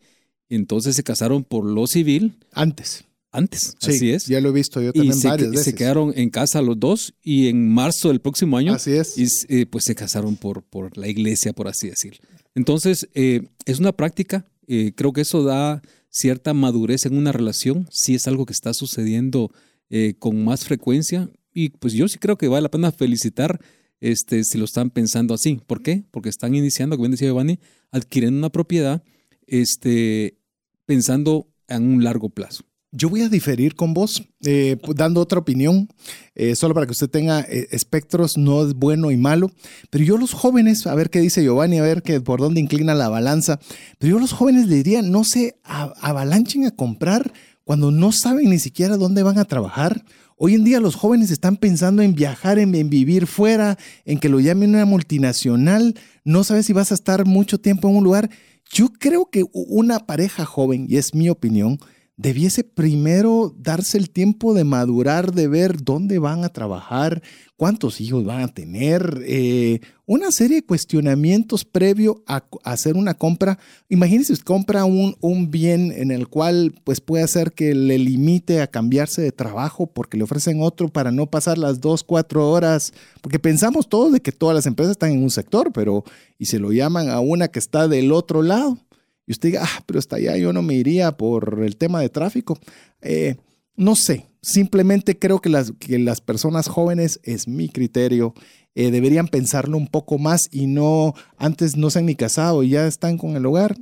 [0.49, 2.39] entonces se casaron por lo civil.
[2.51, 3.05] Antes
[3.35, 3.75] antes.
[3.79, 4.27] Sí, así es.
[4.27, 5.65] Ya lo he visto yo también y se, varias veces.
[5.65, 8.73] Se quedaron en casa los dos y en marzo del próximo año.
[8.73, 9.17] Así es.
[9.17, 12.19] Y, eh, pues se casaron por, por la iglesia, por así decirlo.
[12.55, 14.47] Entonces, eh, es una práctica.
[14.67, 17.87] Eh, creo que eso da cierta madurez en una relación.
[17.91, 19.51] Sí es algo que está sucediendo
[19.89, 21.29] eh, con más frecuencia.
[21.51, 23.59] Y pues yo sí creo que vale la pena felicitar
[24.03, 25.61] este, si lo están pensando así.
[25.65, 26.03] ¿Por qué?
[26.11, 27.59] Porque están iniciando, como bien decía Giovanni,
[27.89, 29.01] adquiriendo una propiedad
[29.47, 30.37] este,
[30.85, 32.65] pensando en un largo plazo.
[32.91, 35.87] Yo voy a diferir con vos, eh, dando otra opinión,
[36.35, 39.49] eh, solo para que usted tenga eh, espectros, no es bueno y malo.
[39.89, 42.93] Pero yo los jóvenes, a ver qué dice Giovanni, a ver que, por dónde inclina
[42.93, 43.59] la balanza.
[43.99, 47.31] Pero yo los jóvenes le diría, no se avalanchen a comprar
[47.63, 50.03] cuando no saben ni siquiera dónde van a trabajar.
[50.37, 54.39] Hoy en día los jóvenes están pensando en viajar, en, vivir fuera, en que lo
[54.39, 55.95] llamen una multinacional.
[56.23, 58.29] No sabes si vas a estar mucho tiempo en un lugar.
[58.71, 61.79] Yo creo que una pareja joven, y es mi opinión,
[62.15, 67.23] debiese primero darse el tiempo de madurar, de ver dónde van a trabajar,
[67.57, 73.57] cuántos hijos van a tener, eh, una serie de cuestionamientos previo a, hacer una compra.
[73.89, 78.67] Imagínense, compra un, un, bien en el cual pues puede hacer que le limite a
[78.67, 83.39] cambiarse de trabajo porque le ofrecen otro para no pasar las dos, cuatro horas, porque
[83.39, 86.03] pensamos todos de que todas las empresas están en un sector, pero
[86.37, 88.77] y se lo llaman a una que está del otro lado
[89.25, 92.09] y usted diga, ah, pero hasta allá yo no me iría por el tema de
[92.09, 92.59] tráfico.
[93.01, 93.37] Eh,
[93.75, 98.33] no sé, simplemente creo que las, que las personas jóvenes, es mi criterio,
[98.75, 102.69] eh, deberían pensarlo un poco más y no, antes no se han ni casado y
[102.69, 103.77] ya están con el hogar.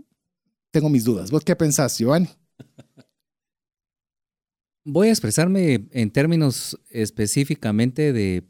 [0.72, 1.32] Tengo mis dudas.
[1.32, 2.30] ¿Vos qué pensás, Giovanni?
[4.84, 8.48] Voy a expresarme en términos específicamente de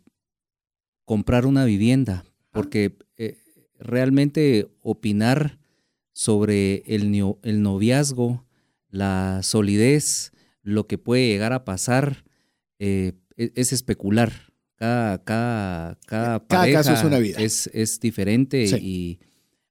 [1.06, 3.38] comprar una vivienda, porque eh,
[3.80, 5.61] realmente opinar
[6.14, 8.46] sobre el, el noviazgo,
[8.90, 10.32] la solidez,
[10.64, 12.26] lo que puede llegar a pasar,
[12.80, 14.32] eh, es, especular.
[14.76, 17.40] Cada, cada, cada, cada caso es una vida.
[17.40, 18.76] Es, es diferente sí.
[18.82, 19.20] y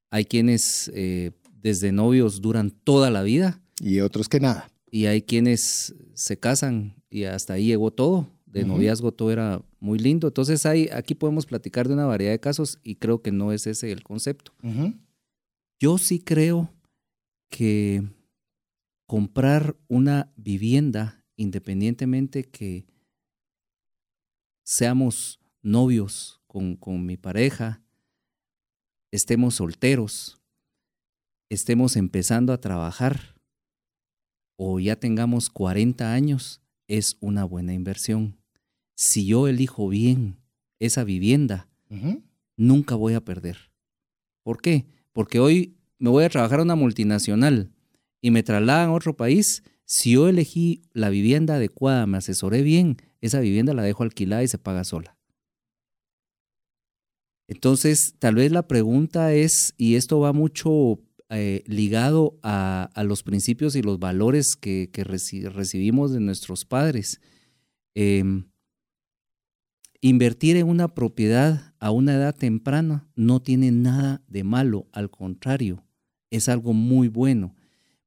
[0.09, 1.31] hay quienes eh,
[1.61, 3.61] desde novios duran toda la vida.
[3.79, 4.71] Y otros que nada.
[4.89, 8.29] Y hay quienes se casan y hasta ahí llegó todo.
[8.45, 8.67] De uh -huh.
[8.67, 10.27] noviazgo todo era muy lindo.
[10.27, 13.67] Entonces hay, aquí podemos platicar de una variedad de casos y creo que no es
[13.67, 14.53] ese el concepto.
[14.63, 14.99] Uh -huh.
[15.81, 16.71] Yo sí creo
[17.49, 18.03] que
[19.07, 22.85] comprar una vivienda, independientemente que
[24.63, 27.81] seamos novios con, con, mi pareja,
[29.11, 30.39] estemos solteros,
[31.49, 33.33] estemos empezando a trabajar
[34.59, 38.37] o ya tengamos 40 años, es una buena inversión.
[38.95, 40.37] Si yo elijo bien
[40.79, 42.23] esa vivienda, uh -huh.
[42.55, 43.71] nunca voy a perder.
[44.43, 45.00] ¿Por qué?
[45.13, 47.71] Porque hoy me voy a trabajar a una multinacional
[48.21, 49.63] y me trasladan a otro país.
[49.85, 54.47] Si yo elegí la vivienda adecuada, me asesoré bien, esa vivienda la dejo alquilada y
[54.47, 55.17] se paga sola.
[57.47, 63.75] Entonces, tal vez la pregunta es, y esto va mucho eh, ligado a, los principios
[63.75, 67.19] y los valores que, que reci recibimos de nuestros padres.
[67.93, 68.23] Eh,
[70.01, 75.83] invertir en una propiedad a una edad temprana no tiene nada de malo, al contrario,
[76.31, 77.55] es algo muy bueno.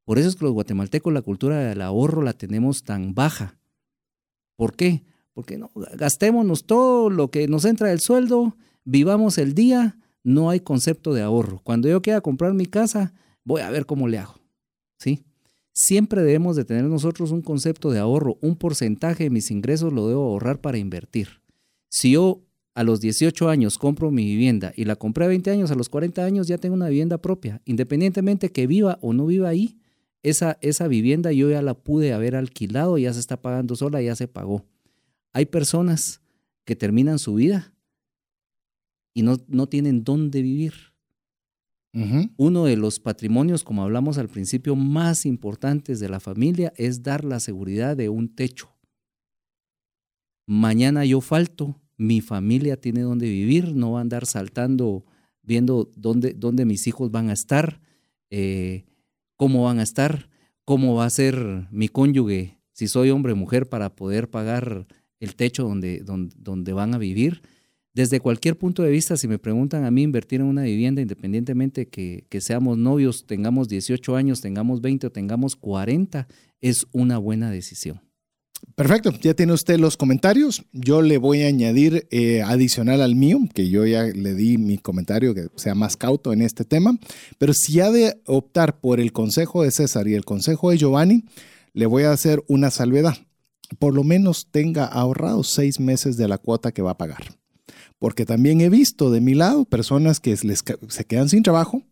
[0.05, 3.59] Por eso es que los guatemaltecos la cultura del ahorro la tenemos tan baja.
[4.57, 5.05] ¿Por qué?
[5.33, 10.61] Porque no gastémonos todo lo que nos entra del sueldo, vivamos el día, no hay
[10.61, 11.61] concepto de ahorro.
[11.63, 13.15] Cuando yo quiera comprar mi casa,
[13.45, 14.35] voy a ver cómo le hago.
[14.99, 15.25] ¿Sí?
[15.73, 20.09] Siempre debemos de tener nosotros un concepto de ahorro, un porcentaje de mis ingresos lo
[20.09, 21.44] debo ahorrar para invertir.
[21.95, 22.43] Si yo
[22.75, 25.89] a los 18 años compro mi vivienda y la compré a 20 años, a los
[25.89, 29.79] 40 años ya tengo una vivienda propia, independientemente que viva o no viva ahí,
[30.25, 34.17] esa, esa vivienda yo ya la pude haber alquilado, ya se está pagando sola, ya
[34.17, 34.67] se pagó.
[35.33, 36.21] Hay personas
[36.65, 37.73] que terminan su vida
[39.15, 40.75] y no, no tienen dónde vivir.
[42.37, 47.25] Uno de los patrimonios, como hablamos al principio, más importantes de la familia es dar
[47.25, 48.75] la seguridad de un techo.
[50.45, 55.05] Mañana yo falto, mi familia tiene dónde vivir, no va a andar saltando
[55.43, 57.81] viendo dónde, dónde mis hijos van a estar,
[58.31, 58.85] eh,
[59.37, 60.29] cómo van a estar,
[60.65, 64.87] cómo va a ser mi cónyuge, si soy hombre o mujer, para poder pagar
[65.21, 67.43] el techo donde, donde, donde van a vivir
[67.95, 71.87] desde cualquier punto de vista, si me preguntan a mí invertir en una vivienda, independientemente
[71.87, 76.27] que, que, seamos novios, tengamos 18 años, tengamos 20 o tengamos 40,
[76.61, 78.01] es una buena decisión.
[78.75, 80.65] Perfecto, ya tiene usted los comentarios.
[80.73, 84.79] Yo le voy a añadir eh, adicional al mío, que yo ya le di mi
[84.79, 86.99] comentario que sea más cauto en este tema,
[87.39, 91.25] pero si ha de optar por el consejo de César y el consejo de Giovanni,
[91.73, 93.17] le voy a hacer una salvedad.
[93.79, 97.35] Por lo menos tenga ahorrados seis meses de la cuota que va a pagar
[98.05, 101.83] porque también he visto de mi lado personas que se quedan sin trabajo,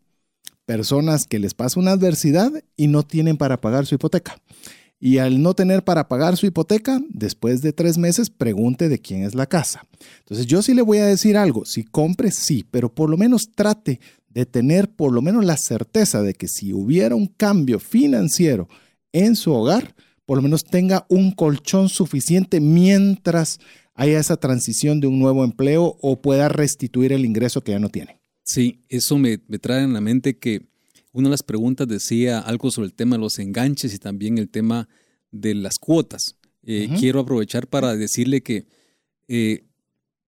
[0.66, 4.36] personas que les pasa una adversidad y no tienen para pagar su hipoteca.
[5.04, 9.24] Y al no tener para pagar su hipoteca, después de tres meses, pregunte de quién
[9.24, 9.84] es la casa.
[10.20, 13.50] Entonces yo sí le voy a decir algo, si compre, sí, pero por lo menos
[13.52, 13.98] trate
[14.28, 18.68] de tener por lo menos la certeza de que si hubiera un cambio financiero
[19.10, 23.58] en su hogar, por lo menos tenga un colchón suficiente mientras
[23.94, 27.88] haya esa transición de un nuevo empleo o pueda restituir el ingreso que ya no
[27.88, 28.20] tiene.
[28.44, 30.68] Sí, eso me, trae en la mente que
[31.12, 34.48] una de las preguntas decía algo sobre el tema de los enganches y también el
[34.48, 34.88] tema
[35.30, 36.36] de las cuotas.
[36.64, 38.66] Eh, quiero aprovechar para decirle que,
[39.28, 39.64] eh,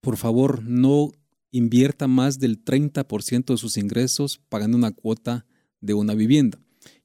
[0.01, 1.13] por favor, no
[1.51, 5.47] invierta más del 30% de sus ingresos pagando una cuota
[5.81, 6.59] de una vivienda.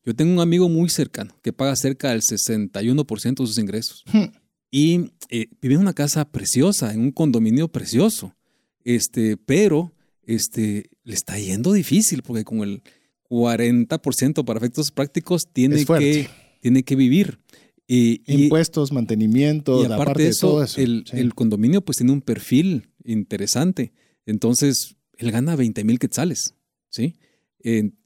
[0.03, 4.03] Yo tengo un amigo muy cercano que paga cerca del 61% de sus ingresos.
[4.11, 4.29] Hmm
[4.71, 8.35] y eh, vive en una casa preciosa, en un condominio precioso,
[8.83, 9.93] este, pero
[10.23, 12.83] este, le está yendo difícil porque con el
[13.29, 16.29] 40% para efectos prácticos tiene, que,
[16.61, 17.39] tiene que vivir.
[17.87, 23.93] Impuestos, mantenimiento, y aparte, de eso, todo eso el, condominio pues tiene un perfil interesante.
[24.25, 26.55] Entonces, él gana 20 mil quetzales,
[26.89, 27.15] ¿sí?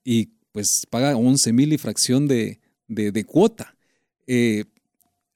[0.04, 3.76] y pues paga 11 mil y fracción de, de, cuota.
[4.28, 4.66] Eh,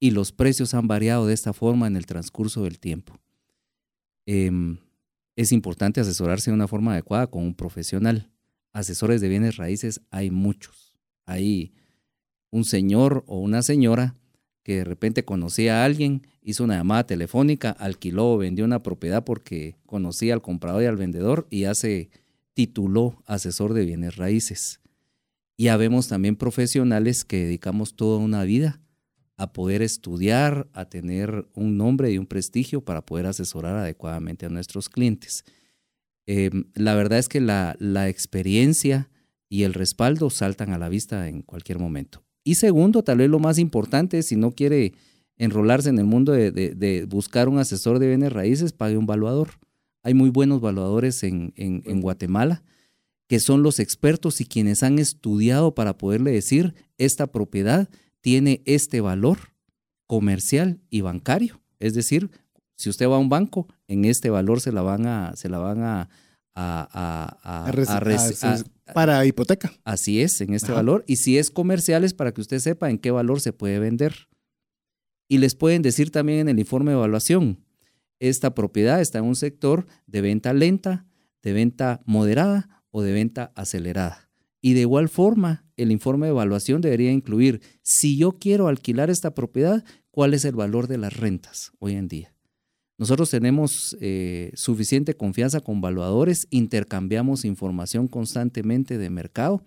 [0.00, 3.20] y los precios han variado de esta forma en el transcurso del tiempo.
[4.24, 4.78] Em,
[5.36, 8.30] es importante asesorarse de una forma adecuada con un profesional.
[8.72, 10.94] Asesores de bienes raíces hay muchos.
[11.26, 11.74] Hay
[12.50, 14.16] un señor o una señora
[14.68, 19.24] que de repente conocía a alguien, hizo una llamada telefónica, alquiló o vendió una propiedad
[19.24, 22.10] porque conocía al comprador y al vendedor y ya se
[22.52, 24.80] tituló asesor de bienes raíces.
[25.56, 28.82] Y habemos también profesionales que dedicamos toda una vida
[29.38, 34.50] a poder estudiar, a tener un nombre y un prestigio para poder asesorar adecuadamente a
[34.50, 35.46] nuestros clientes.
[36.26, 39.08] Em, la verdad es que la, la experiencia
[39.48, 42.27] y el respaldo saltan a la vista en cualquier momento.
[42.48, 44.94] Y segundo, tal vez lo más importante, si no quiere
[45.36, 49.50] enrolarse en el mundo de, buscar un asesor de bienes raíces, pague un valuador.
[50.02, 52.62] Hay muy buenos valuadores en, en, Guatemala
[53.26, 57.90] que son los expertos y quienes han estudiado para poderle decir, esta propiedad
[58.22, 59.36] tiene este valor
[60.06, 61.60] comercial y bancario.
[61.80, 62.30] Es decir,
[62.76, 65.58] si usted va a un banco, en este valor se la van a, se la
[65.58, 66.08] van a,
[66.54, 67.70] a,
[68.94, 69.72] para hipoteca.
[69.84, 71.04] Así es, en este valor.
[71.06, 74.28] Y si es comercial es para que usted sepa en qué valor se puede vender.
[75.28, 77.64] Y les pueden decir también en el informe de evaluación,
[78.18, 81.06] esta propiedad está en un sector de venta lenta,
[81.42, 84.30] de venta moderada o de venta acelerada.
[84.60, 89.34] Y de igual forma, el informe de evaluación debería incluir, si yo quiero alquilar esta
[89.34, 92.34] propiedad, cuál es el valor de las rentas hoy en día.
[92.98, 99.62] Nosotros tenemos eh, suficiente confianza con valuadores, intercambiamos información constantemente de mercado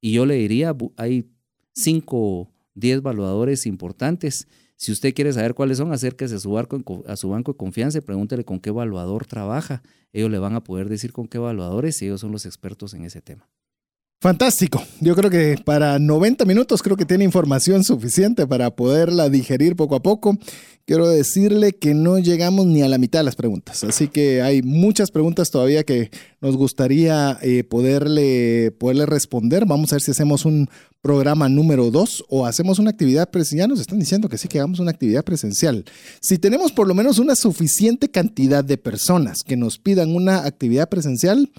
[0.00, 1.28] y yo le diría, hay
[1.74, 4.46] 5, 10 valuadores importantes.
[4.76, 8.02] Si usted quiere saber cuáles son, acérquese a su, a su banco de confianza y
[8.02, 9.82] pregúntele con qué evaluador trabaja.
[10.12, 13.04] Ellos le van a poder decir con qué evaluadores y ellos son los expertos en
[13.04, 13.48] ese tema.
[14.20, 14.82] Fantástico.
[15.00, 19.94] Yo creo que para 90 minutos creo que tiene información suficiente para poderla digerir poco
[19.94, 20.36] a poco.
[20.86, 24.62] Quiero decirle que no llegamos ni a la mitad de las preguntas, así que hay
[24.62, 29.66] muchas preguntas todavía que nos gustaría eh, poderle, poderle responder.
[29.66, 30.68] Vamos a ver si hacemos un
[31.00, 33.68] programa número 2 o hacemos una actividad presencial.
[33.68, 35.84] Ya nos están diciendo que sí que hagamos una actividad presencial.
[36.20, 40.88] Si tenemos por lo menos una suficiente cantidad de personas que nos pidan una actividad
[40.88, 41.50] presencial,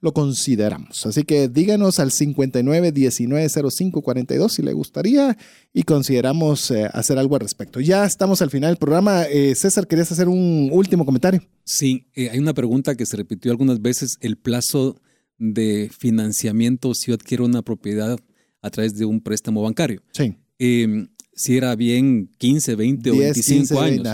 [0.00, 1.06] lo consideramos.
[1.06, 5.36] Así que díganos al 59 19 05 42 si le gustaría
[5.72, 7.80] y consideramos eh, hacer algo al respecto.
[7.80, 9.24] Ya estamos al final del programa.
[9.24, 11.42] Eh, César, ¿querías hacer un último comentario?
[11.64, 15.00] Sí, eh, hay una pregunta que se repitió algunas veces, el plazo
[15.38, 18.18] de financiamiento si yo adquiero una propiedad
[18.62, 20.02] a través de un préstamo bancario.
[20.12, 20.34] Sí.
[20.58, 24.06] Em, si era bien 15, 20 o 25 años.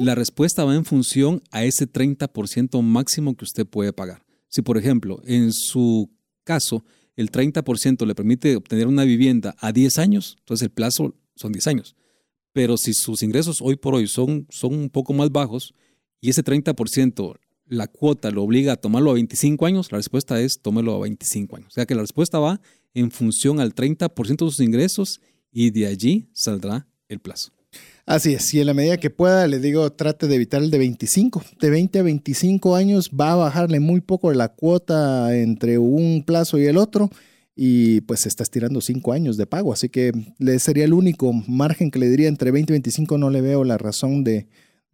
[0.00, 4.25] La respuesta va en función a ese 30% máximo que usted puede pagar.
[4.56, 6.08] Si, por ejemplo, en su
[6.42, 6.82] caso,
[7.14, 11.66] el 30% le permite obtener una vivienda a 10 años, entonces el plazo son 10
[11.66, 11.94] años.
[12.54, 15.74] Pero si sus ingresos hoy por hoy son, son un poco más bajos
[16.22, 20.62] y ese 30% la cuota lo obliga a tomarlo a 25 años, la respuesta es
[20.62, 21.68] tómelo a 25 años.
[21.68, 22.58] O sea que la respuesta va
[22.94, 25.20] en función al 30% de sus ingresos
[25.52, 27.52] y de allí saldrá el plazo.
[28.06, 30.78] Así es, y en la medida que pueda, le digo, trate de evitar el de
[30.78, 31.42] 25.
[31.60, 36.58] De 20 a 25 años va a bajarle muy poco la cuota entre un plazo
[36.58, 37.10] y el otro
[37.56, 40.12] y pues se está estirando 5 años de pago, así que
[40.58, 43.78] sería el único margen que le diría entre 20 y 25, no le veo la
[43.78, 44.46] razón de,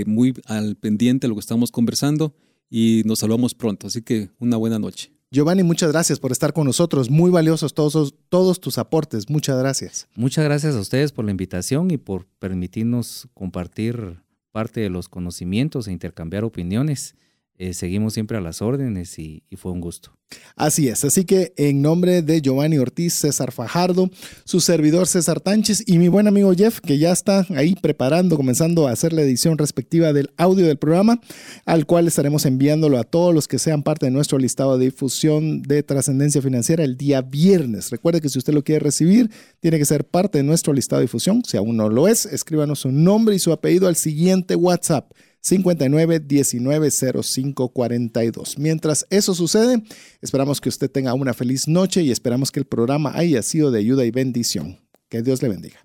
[0.08, 2.34] muy al pendiente lo que estamos conversando
[2.72, 3.86] y nos saludamos pronto.
[3.86, 5.12] Así que una buena noche.
[5.32, 7.10] Giovanni, muchas gracias por estar con nosotros.
[7.10, 9.30] Muy valiosos todos, todos tus aportes.
[9.30, 10.08] Muchas gracias.
[10.16, 14.22] Muchas gracias a ustedes por la invitación y por permitirnos compartir
[14.52, 17.16] parte de los conocimientos e intercambiar opiniones.
[17.58, 20.12] Eh, seguimos siempre a las órdenes y, fue un gusto.
[20.58, 24.10] Así es, así que en nombre de Giovanni Ortiz, César Fajardo,
[24.44, 28.88] su servidor César Tánchez y mi buen amigo Jeff, que ya está ahí preparando, comenzando
[28.88, 31.22] a hacer la edición respectiva del audio del programa,
[31.66, 35.62] al cual estaremos enviándolo a todos los que sean parte de nuestro listado de difusión
[35.62, 37.90] de trascendencia financiera el día viernes.
[37.92, 41.06] Recuerde que si usted lo quiere recibir, tiene que ser parte de nuestro listado de
[41.06, 41.44] difusión.
[41.46, 45.12] Si aún no lo es, escríbanos su nombre y su apellido al siguiente WhatsApp
[45.46, 48.58] 59 19 05 42.
[48.58, 49.84] Mientras eso sucede,
[50.22, 53.80] esperamos que usted tenga una feliz noche y esperamos que el programa haya sido de
[53.80, 54.80] ayuda y bendición.
[55.08, 55.78] Que Dios le bendiga.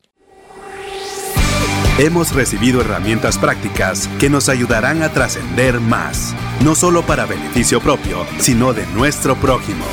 [1.99, 6.35] Hemos recibido herramientas prácticas que nos ayudarán a trascender más,
[6.65, 9.85] no solo para beneficio propio, sino de nuestro prójimo.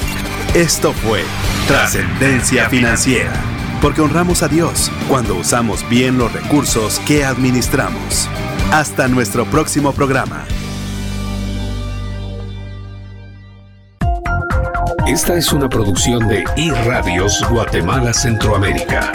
[0.56, 1.24] Esto fue
[1.68, 3.34] Trascendencia Financiera,
[3.82, 8.30] porque honramos a Dios cuando usamos bien los recursos que administramos.
[8.72, 10.46] Hasta nuestro próximo programa.
[15.08, 19.14] Esta es una producción de iRadios Guatemala Centroamérica.